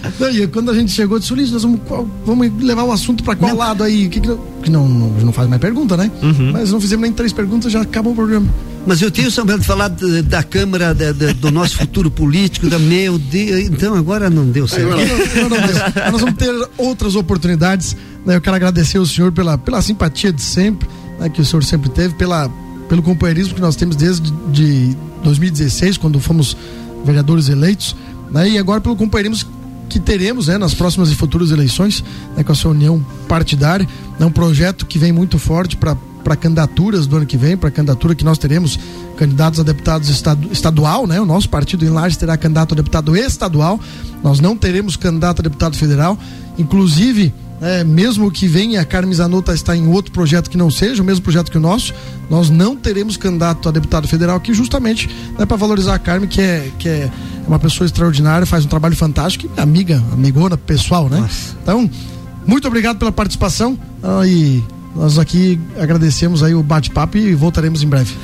quando 0.52 0.72
a 0.72 0.74
gente 0.74 0.91
chegou, 0.91 1.20
disse, 1.20 1.32
Ulisses, 1.32 1.52
nós 1.54 1.62
vamos, 1.62 1.80
vamos 2.26 2.52
levar 2.63 2.84
o 2.84 2.91
assunto 2.91 3.24
para 3.24 3.36
qual 3.36 3.52
não. 3.52 3.58
lado 3.58 3.84
aí? 3.84 4.10
Que, 4.10 4.20
que, 4.20 4.30
que 4.63 4.72
não, 4.72 4.88
não, 4.88 5.10
não, 5.10 5.32
faz 5.32 5.48
mais 5.48 5.62
pergunta, 5.62 5.96
né? 5.96 6.10
Uhum. 6.22 6.52
Mas 6.52 6.72
não 6.72 6.82
fizemos 6.82 7.04
nem 7.04 7.13
três 7.13 7.32
perguntas, 7.32 7.72
já 7.72 7.82
acabou 7.82 8.13
o 8.13 8.15
programa. 8.15 8.48
Mas 8.88 9.02
eu 9.02 9.12
tenho 9.12 9.30
Samuel 9.30 9.62
falar 9.62 9.89
da, 9.89 10.41
Câmara, 10.41 10.93
da, 10.93 11.12
da, 11.12 11.34
do 11.34 11.52
nosso 11.52 11.78
futuro 11.78 12.10
político, 12.10 12.69
da 12.69 12.80
meu 12.80 13.19
Deus. 13.19 13.65
Então 13.65 13.93
agora 13.93 14.30
não 14.30 14.45
deu 14.45 14.65
certo. 14.65 14.91
Não 14.91 14.97
deu. 14.97 15.17
nós 16.10 16.21
vamos 16.21 16.38
ter 16.38 16.69
outras 16.78 17.13
oportunidades. 17.15 17.97
Né? 18.26 18.38
Eu 18.38 18.41
quero 18.41 18.56
agradecer 18.56 18.97
ao 18.97 19.06
senhor 19.06 19.34
pela, 19.34 19.58
pela 19.58 19.82
simpatia 19.82 20.32
de 20.32 20.41
sempre, 20.41 20.88
né? 21.19 21.28
que 21.28 21.41
o 21.41 21.45
senhor 21.45 21.65
sempre 21.65 21.89
teve, 21.89 22.15
pela 22.15 22.50
pelo 22.88 23.04
companheirismo 23.04 23.54
que 23.54 23.60
nós 23.60 23.76
temos 23.76 23.97
desde 23.97 24.32
de 24.54 24.95
2016, 25.21 25.97
quando 25.97 26.17
fomos 26.21 26.56
vereadores 27.04 27.50
eleitos, 27.50 27.93
né? 28.32 28.52
e 28.52 28.58
agora 28.58 28.80
pelo 28.80 28.95
companheirismo 28.95 29.52
que 29.89 30.00
teremos 30.00 30.47
né, 30.47 30.58
nas 30.58 30.73
próximas 30.73 31.10
e 31.12 31.15
futuras 31.15 31.52
eleições, 31.52 32.04
né, 32.36 32.43
com 32.43 32.52
a 32.52 32.56
sua 32.56 32.71
união 32.71 33.06
partidária. 33.28 33.88
É 34.19 34.26
um 34.26 34.32
projeto 34.32 34.86
que 34.86 34.97
vem 34.97 35.12
muito 35.12 35.38
forte 35.39 35.76
para 35.76 35.95
candidaturas 36.35 37.07
do 37.07 37.17
ano 37.17 37.25
que 37.25 37.37
vem, 37.37 37.55
para 37.55 37.69
a 37.69 37.71
candidatura 37.71 38.15
que 38.15 38.23
nós 38.23 38.37
teremos 38.37 38.79
candidatos 39.15 39.59
a 39.59 39.63
deputados 39.63 40.09
estadu, 40.09 40.49
estadual, 40.51 41.07
né? 41.07 41.19
O 41.21 41.25
nosso 41.25 41.49
partido 41.49 41.85
em 41.85 41.89
Lages 41.89 42.17
terá 42.17 42.37
candidato 42.37 42.73
a 42.73 42.75
deputado 42.75 43.15
estadual. 43.15 43.79
Nós 44.23 44.39
não 44.39 44.57
teremos 44.57 44.95
candidato 44.95 45.39
a 45.39 45.43
deputado 45.43 45.75
federal. 45.75 46.17
Inclusive, 46.57 47.33
é, 47.61 47.83
mesmo 47.83 48.29
que 48.29 48.47
venha 48.47 48.81
a 48.81 48.85
Carmen 48.85 49.13
Zanota 49.13 49.53
está 49.53 49.75
em 49.75 49.87
outro 49.87 50.11
projeto 50.11 50.49
que 50.49 50.57
não 50.57 50.69
seja 50.69 51.01
o 51.01 51.05
mesmo 51.05 51.23
projeto 51.23 51.51
que 51.51 51.57
o 51.57 51.61
nosso, 51.61 51.93
nós 52.29 52.49
não 52.49 52.75
teremos 52.75 53.17
candidato 53.17 53.67
a 53.67 53.71
deputado 53.71 54.07
federal 54.07 54.37
aqui 54.37 54.53
justamente 54.53 55.09
né, 55.37 55.45
para 55.45 55.57
valorizar 55.57 55.95
a 55.95 55.99
Carmen, 55.99 56.29
que 56.29 56.41
é, 56.41 56.71
que 56.77 56.87
é 56.87 57.09
uma 57.47 57.57
pessoa 57.57 57.85
extraordinária, 57.85 58.45
faz 58.45 58.65
um 58.65 58.67
trabalho 58.67 58.95
fantástico, 58.95 59.49
e 59.55 59.61
amiga, 59.61 60.03
amigona, 60.11 60.57
pessoal, 60.57 61.09
né? 61.09 61.19
Nossa. 61.19 61.55
Então, 61.63 61.89
muito 62.45 62.67
obrigado 62.67 62.97
pela 62.97 63.11
participação 63.11 63.77
ah, 64.03 64.27
e 64.27 64.63
nós 64.97 65.19
aqui 65.19 65.60
agradecemos 65.79 66.41
aí 66.41 66.55
o 66.55 66.63
bate-papo 66.63 67.17
e 67.17 67.36
voltaremos 67.36 67.83
em 67.83 67.88
breve. 67.88 68.15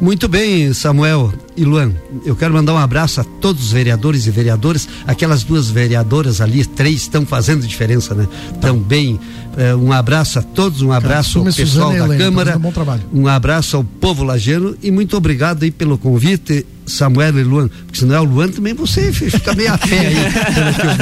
Muito 0.00 0.28
bem, 0.28 0.72
Samuel 0.74 1.32
e 1.56 1.64
Luan. 1.64 1.90
Eu 2.24 2.36
quero 2.36 2.52
mandar 2.52 2.74
um 2.74 2.78
abraço 2.78 3.20
a 3.20 3.24
todos 3.24 3.64
os 3.64 3.72
vereadores 3.72 4.26
e 4.26 4.30
vereadoras. 4.30 4.86
Aquelas 5.06 5.42
duas 5.42 5.70
vereadoras 5.70 6.40
ali, 6.40 6.64
três, 6.66 7.02
estão 7.02 7.24
fazendo 7.24 7.66
diferença, 7.66 8.14
né? 8.14 8.28
Também. 8.60 9.18
É, 9.56 9.74
um 9.74 9.90
abraço 9.90 10.38
a 10.38 10.42
todos, 10.42 10.82
um 10.82 10.92
abraço 10.92 11.38
ao 11.38 11.46
pessoal 11.46 11.88
da 11.88 11.96
Helena, 12.04 12.16
Câmara. 12.18 12.60
Um, 13.12 13.22
um 13.22 13.26
abraço 13.26 13.78
ao 13.78 13.82
povo 13.84 14.22
lajeiro 14.22 14.76
e 14.82 14.90
muito 14.90 15.16
obrigado 15.16 15.62
aí 15.62 15.70
pelo 15.70 15.96
convite, 15.96 16.66
Samuel 16.84 17.38
e 17.38 17.42
Luan. 17.42 17.68
Porque 17.68 17.98
senão 17.98 18.16
é 18.16 18.20
o 18.20 18.24
Luan 18.24 18.48
também 18.48 18.74
você 18.74 19.10
fica 19.10 19.54
meio 19.54 19.72
a 19.72 19.78
pé 19.78 20.08
aí. 20.08 20.14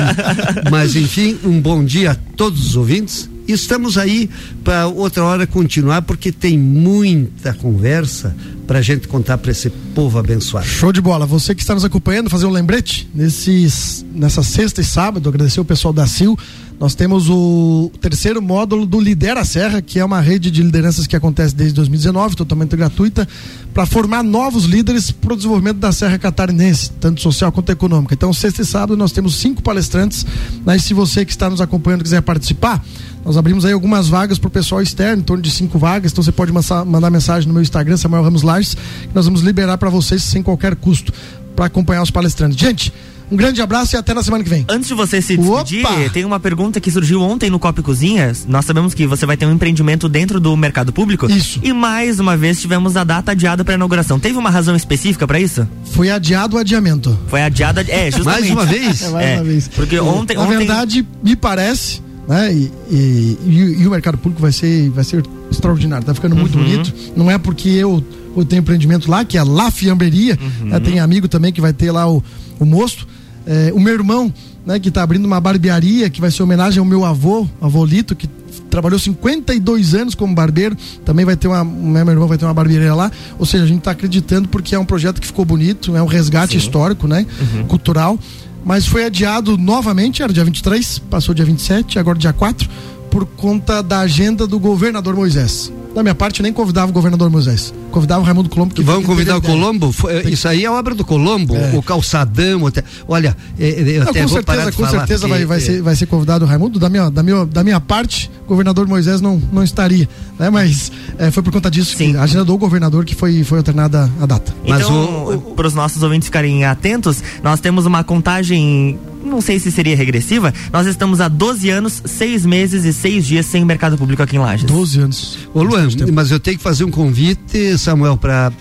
Mas 0.70 0.94
enfim, 0.94 1.36
um 1.42 1.60
bom 1.60 1.84
dia 1.84 2.12
a 2.12 2.14
todos 2.14 2.64
os 2.64 2.76
ouvintes 2.76 3.33
estamos 3.52 3.98
aí 3.98 4.30
para 4.62 4.86
outra 4.86 5.24
hora 5.24 5.46
continuar, 5.46 6.02
porque 6.02 6.32
tem 6.32 6.58
muita 6.58 7.52
conversa 7.54 8.34
para 8.66 8.78
a 8.78 8.82
gente 8.82 9.06
contar 9.06 9.38
para 9.38 9.50
esse 9.50 9.70
povo 9.94 10.18
abençoado. 10.18 10.66
Show 10.66 10.92
de 10.92 11.00
bola. 11.00 11.24
Você 11.24 11.54
que 11.54 11.62
está 11.62 11.72
nos 11.72 11.84
acompanhando, 11.84 12.28
fazer 12.28 12.46
um 12.46 12.50
lembrete 12.50 13.08
nesses, 13.14 14.04
nessa 14.12 14.42
sexta 14.42 14.80
e 14.80 14.84
sábado, 14.84 15.28
agradecer 15.28 15.60
o 15.60 15.64
pessoal 15.64 15.94
da 15.94 16.06
CIL. 16.06 16.36
Nós 16.80 16.96
temos 16.96 17.30
o 17.30 17.90
terceiro 18.00 18.42
módulo 18.42 18.84
do 18.84 18.98
Lidera 18.98 19.44
Serra, 19.44 19.80
que 19.80 20.00
é 20.00 20.04
uma 20.04 20.20
rede 20.20 20.50
de 20.50 20.60
lideranças 20.60 21.06
que 21.06 21.14
acontece 21.14 21.54
desde 21.54 21.74
2019, 21.76 22.34
totalmente 22.34 22.76
gratuita, 22.76 23.28
para 23.72 23.86
formar 23.86 24.24
novos 24.24 24.64
líderes 24.64 25.12
para 25.12 25.32
o 25.32 25.36
desenvolvimento 25.36 25.78
da 25.78 25.92
Serra 25.92 26.18
Catarinense, 26.18 26.90
tanto 27.00 27.20
social 27.20 27.52
quanto 27.52 27.70
econômica. 27.70 28.14
Então, 28.14 28.32
sexta 28.32 28.62
e 28.62 28.64
sábado 28.64 28.96
nós 28.96 29.12
temos 29.12 29.36
cinco 29.36 29.62
palestrantes. 29.62 30.26
Mas 30.64 30.82
se 30.82 30.92
você 30.92 31.24
que 31.24 31.30
está 31.30 31.48
nos 31.48 31.60
acompanhando 31.60 32.02
quiser 32.02 32.22
participar, 32.22 32.84
nós 33.24 33.38
abrimos 33.38 33.64
aí 33.64 33.72
algumas 33.72 34.08
vagas 34.08 34.38
para 34.38 34.48
o 34.48 34.50
pessoal 34.50 34.82
externo, 34.82 35.22
em 35.22 35.24
torno 35.24 35.42
de 35.42 35.50
cinco 35.50 35.78
vagas. 35.78 36.12
Então 36.12 36.22
você 36.22 36.32
pode 36.32 36.52
mandar 36.52 37.10
mensagem 37.10 37.48
no 37.48 37.54
meu 37.54 37.62
Instagram, 37.62 37.96
Samuel 37.96 38.22
Ramos 38.22 38.42
Lages, 38.42 38.74
que 38.74 39.14
nós 39.14 39.24
vamos 39.24 39.40
liberar 39.40 39.78
para 39.84 39.90
vocês 39.90 40.22
sem 40.22 40.42
qualquer 40.42 40.74
custo 40.74 41.12
para 41.54 41.66
acompanhar 41.66 42.02
os 42.02 42.10
palestrantes. 42.10 42.58
Gente, 42.58 42.90
um 43.30 43.36
grande 43.36 43.60
abraço 43.60 43.94
e 43.94 43.98
até 43.98 44.14
na 44.14 44.22
semana 44.22 44.42
que 44.42 44.48
vem. 44.48 44.64
Antes 44.66 44.88
de 44.88 44.94
você 44.94 45.20
se 45.20 45.36
despedir, 45.36 45.84
Opa! 45.84 46.08
tem 46.10 46.24
uma 46.24 46.40
pergunta 46.40 46.80
que 46.80 46.90
surgiu 46.90 47.20
ontem 47.20 47.50
no 47.50 47.58
Copa 47.58 47.82
Cozinha. 47.82 48.32
Nós 48.48 48.64
sabemos 48.64 48.94
que 48.94 49.06
você 49.06 49.26
vai 49.26 49.36
ter 49.36 49.44
um 49.44 49.52
empreendimento 49.52 50.08
dentro 50.08 50.40
do 50.40 50.56
mercado 50.56 50.90
público. 50.90 51.30
Isso. 51.30 51.60
E 51.62 51.70
mais 51.74 52.18
uma 52.18 52.34
vez 52.34 52.62
tivemos 52.62 52.96
a 52.96 53.04
data 53.04 53.32
adiada 53.32 53.62
para 53.62 53.74
inauguração. 53.74 54.18
Teve 54.18 54.38
uma 54.38 54.48
razão 54.48 54.74
específica 54.74 55.26
para 55.26 55.38
isso? 55.38 55.68
Foi 55.92 56.10
adiado 56.10 56.56
o 56.56 56.58
adiamento. 56.58 57.18
Foi 57.28 57.42
adiado, 57.42 57.80
é, 57.80 58.08
justamente. 58.10 58.24
mais 58.24 58.50
uma 58.50 58.64
vez? 58.64 59.02
É, 59.02 59.08
mais 59.12 59.26
é, 59.26 59.34
uma 59.34 59.44
vez. 59.44 59.68
Porque 59.68 60.00
ontem, 60.00 60.34
Na 60.34 60.44
ontem... 60.44 60.56
verdade, 60.56 61.06
me 61.22 61.36
parece 61.36 62.02
né? 62.26 62.54
E, 62.54 62.72
e, 62.90 63.38
e, 63.44 63.82
e, 63.82 63.86
o 63.86 63.90
mercado 63.90 64.16
público 64.16 64.40
vai 64.40 64.50
ser, 64.50 64.88
vai 64.88 65.04
ser 65.04 65.22
extraordinário, 65.50 66.06
tá 66.06 66.14
ficando 66.14 66.34
muito 66.34 66.56
uhum. 66.56 66.64
bonito. 66.64 66.92
Não 67.14 67.30
é 67.30 67.36
porque 67.36 67.68
eu, 67.68 68.02
eu 68.36 68.44
tenho 68.44 68.60
empreendimento 68.60 69.10
lá, 69.10 69.24
que 69.24 69.36
é 69.36 69.40
a 69.40 69.44
La 69.44 69.70
Fiamberia, 69.70 70.38
uhum. 70.40 70.68
né? 70.68 70.80
tem 70.80 71.00
amigo 71.00 71.28
também 71.28 71.52
que 71.52 71.60
vai 71.60 71.72
ter 71.72 71.90
lá 71.90 72.10
o, 72.10 72.22
o 72.58 72.64
mosto. 72.64 73.06
É, 73.46 73.72
o 73.74 73.80
meu 73.80 73.92
irmão, 73.92 74.32
né, 74.64 74.78
que 74.78 74.88
está 74.88 75.02
abrindo 75.02 75.24
uma 75.26 75.40
barbearia, 75.40 76.08
que 76.08 76.20
vai 76.20 76.30
ser 76.30 76.42
homenagem 76.42 76.78
ao 76.78 76.84
meu 76.84 77.04
avô, 77.04 77.46
avô 77.60 77.84
Lito, 77.84 78.16
que 78.16 78.26
trabalhou 78.70 78.98
52 78.98 79.94
anos 79.94 80.14
como 80.14 80.34
barbeiro, 80.34 80.76
também 81.04 81.24
vai 81.24 81.36
ter 81.36 81.46
uma, 81.46 81.62
meu 81.62 82.08
irmão 82.08 82.26
vai 82.26 82.38
ter 82.38 82.44
uma 82.44 82.54
barbearia 82.54 82.94
lá, 82.94 83.10
ou 83.38 83.44
seja, 83.44 83.64
a 83.64 83.66
gente 83.66 83.78
está 83.78 83.90
acreditando 83.90 84.48
porque 84.48 84.74
é 84.74 84.78
um 84.78 84.84
projeto 84.84 85.20
que 85.20 85.26
ficou 85.26 85.44
bonito, 85.44 85.94
é 85.94 86.02
um 86.02 86.06
resgate 86.06 86.52
Sim. 86.52 86.58
histórico, 86.58 87.06
né, 87.06 87.26
uhum. 87.40 87.66
cultural, 87.66 88.18
mas 88.64 88.86
foi 88.86 89.04
adiado 89.04 89.58
novamente, 89.58 90.22
era 90.22 90.32
dia 90.32 90.44
23, 90.44 90.98
passou 91.10 91.34
dia 91.34 91.44
27, 91.44 91.98
agora 91.98 92.18
dia 92.18 92.32
4, 92.32 92.68
por 93.14 93.24
conta 93.24 93.80
da 93.80 94.00
agenda 94.00 94.44
do 94.44 94.58
governador 94.58 95.14
Moisés. 95.14 95.72
Da 95.94 96.02
minha 96.02 96.16
parte, 96.16 96.42
nem 96.42 96.52
convidava 96.52 96.90
o 96.90 96.92
governador 96.92 97.30
Moisés. 97.30 97.72
Convidava 97.92 98.20
o 98.20 98.24
Raimundo 98.24 98.48
Colombo. 98.48 98.74
Que 98.74 98.82
Vamos 98.82 99.06
convidar 99.06 99.36
o 99.36 99.40
Colombo? 99.40 99.92
Foi, 99.92 100.22
isso 100.32 100.48
aí 100.48 100.64
é 100.64 100.68
obra 100.68 100.96
do 100.96 101.04
Colombo, 101.04 101.54
é. 101.54 101.78
o 101.78 101.80
calçadão. 101.80 102.66
Até, 102.66 102.82
olha, 103.06 103.36
é, 103.56 103.68
é, 103.68 103.98
eu 103.98 104.02
Não, 104.02 104.10
até 104.10 104.22
com 104.22 104.28
certeza, 104.28 104.72
com 104.72 104.88
certeza 104.88 105.28
vai, 105.28 105.44
vai, 105.44 105.60
ser, 105.60 105.80
vai 105.80 105.94
ser 105.94 106.06
convidado 106.06 106.44
o 106.44 106.48
Raimundo. 106.48 106.80
Da 106.80 106.88
minha, 106.88 107.08
da, 107.08 107.22
minha, 107.22 107.46
da 107.46 107.62
minha 107.62 107.78
parte, 107.78 108.28
o 108.44 108.48
governador 108.48 108.88
Moisés 108.88 109.20
não, 109.20 109.40
não 109.52 109.62
estaria. 109.62 110.08
Né? 110.36 110.50
Mas 110.50 110.90
é, 111.16 111.30
foi 111.30 111.40
por 111.40 111.52
conta 111.52 111.70
disso 111.70 111.96
Sim. 111.96 112.10
que 112.10 112.18
a 112.18 112.24
agenda 112.24 112.44
do 112.44 112.58
governador 112.58 113.04
que 113.04 113.14
foi, 113.14 113.44
foi 113.44 113.58
alternada 113.58 114.10
a 114.20 114.26
data. 114.26 114.52
Então, 114.64 115.40
para 115.54 115.68
os 115.68 115.74
nossos 115.74 116.02
ouvintes 116.02 116.26
ficarem 116.26 116.64
atentos, 116.64 117.22
nós 117.44 117.60
temos 117.60 117.86
uma 117.86 118.02
contagem 118.02 118.98
não 119.24 119.40
sei 119.40 119.58
se 119.58 119.70
seria 119.70 119.96
regressiva, 119.96 120.52
nós 120.72 120.86
estamos 120.86 121.20
há 121.20 121.28
12 121.28 121.70
anos, 121.70 122.02
6 122.04 122.46
meses 122.46 122.84
e 122.84 122.92
6 122.92 123.26
dias 123.26 123.46
sem 123.46 123.64
mercado 123.64 123.96
público 123.96 124.22
aqui 124.22 124.36
em 124.36 124.38
Lages. 124.38 124.66
12 124.66 125.00
anos. 125.00 125.38
Ô 125.52 125.62
Luan, 125.62 125.88
mas 126.12 126.30
eu 126.30 126.38
tenho 126.38 126.56
que 126.56 126.62
fazer 126.62 126.84
um 126.84 126.90
convite, 126.90 127.76
Samuel, 127.78 128.16
para 128.16 128.52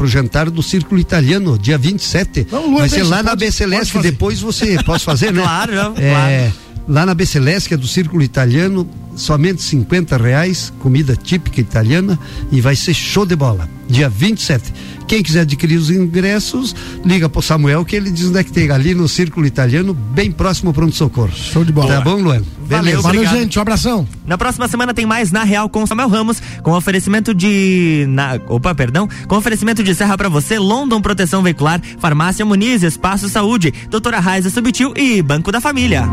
o 0.00 0.06
jantar 0.06 0.50
do 0.50 0.62
Círculo 0.62 1.00
Italiano, 1.00 1.58
dia 1.58 1.78
27. 1.78 2.46
Não, 2.50 2.70
Luan, 2.70 2.80
Vai 2.80 2.88
ser 2.88 3.02
lá 3.02 3.22
na 3.22 3.34
B 3.34 3.50
Celeste, 3.50 3.98
depois 3.98 4.40
você 4.40 4.82
pode 4.82 5.04
fazer, 5.04 5.32
né? 5.32 5.42
claro, 5.42 5.72
é, 5.96 6.10
claro. 6.10 6.52
Lá 6.88 7.04
na 7.04 7.14
B 7.14 7.26
Celeste, 7.26 7.68
que 7.68 7.74
é 7.74 7.76
do 7.76 7.86
Círculo 7.86 8.22
Italiano, 8.22 8.88
somente 9.18 9.62
50 9.62 10.16
reais, 10.16 10.72
comida 10.78 11.16
típica 11.16 11.60
italiana, 11.60 12.18
e 12.50 12.60
vai 12.60 12.74
ser 12.74 12.94
show 12.94 13.26
de 13.26 13.36
bola. 13.36 13.68
Dia 13.88 14.08
27. 14.08 14.72
Quem 15.06 15.22
quiser 15.22 15.40
adquirir 15.40 15.76
os 15.76 15.90
ingressos, 15.90 16.76
liga 17.04 17.28
pro 17.28 17.40
Samuel 17.40 17.84
que 17.84 17.96
ele 17.96 18.10
diz 18.10 18.26
onde 18.26 18.38
é 18.38 18.44
que 18.44 18.52
tem 18.52 18.70
ali 18.70 18.94
no 18.94 19.08
Círculo 19.08 19.46
Italiano, 19.46 19.94
bem 19.94 20.30
próximo 20.30 20.68
ao 20.68 20.74
Pronto 20.74 20.94
Socorro. 20.94 21.32
Show 21.34 21.64
de 21.64 21.72
bola. 21.72 21.94
Tá 21.94 22.00
bom, 22.02 22.16
Luan? 22.16 22.42
Valeu, 22.60 23.00
Valeu 23.00 23.26
gente. 23.26 23.58
Um 23.58 23.62
abração. 23.62 24.06
Na 24.26 24.36
próxima 24.36 24.68
semana 24.68 24.92
tem 24.92 25.06
mais 25.06 25.32
Na 25.32 25.44
Real 25.44 25.68
com 25.70 25.86
Samuel 25.86 26.08
Ramos, 26.08 26.42
com 26.62 26.72
oferecimento 26.72 27.34
de. 27.34 28.04
Na... 28.08 28.38
Opa, 28.48 28.74
perdão. 28.74 29.08
Com 29.26 29.36
oferecimento 29.36 29.82
de 29.82 29.94
serra 29.94 30.16
para 30.18 30.28
você, 30.28 30.58
London 30.58 31.00
Proteção 31.00 31.42
Veicular, 31.42 31.80
Farmácia 31.98 32.44
Muniz, 32.44 32.82
Espaço 32.82 33.28
Saúde, 33.30 33.72
Doutora 33.88 34.20
Raiza 34.20 34.50
Subtil 34.50 34.92
e 34.94 35.22
Banco 35.22 35.50
da 35.50 35.60
Família. 35.60 36.06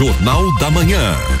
Jornal 0.00 0.50
da 0.58 0.70
Manhã. 0.70 1.39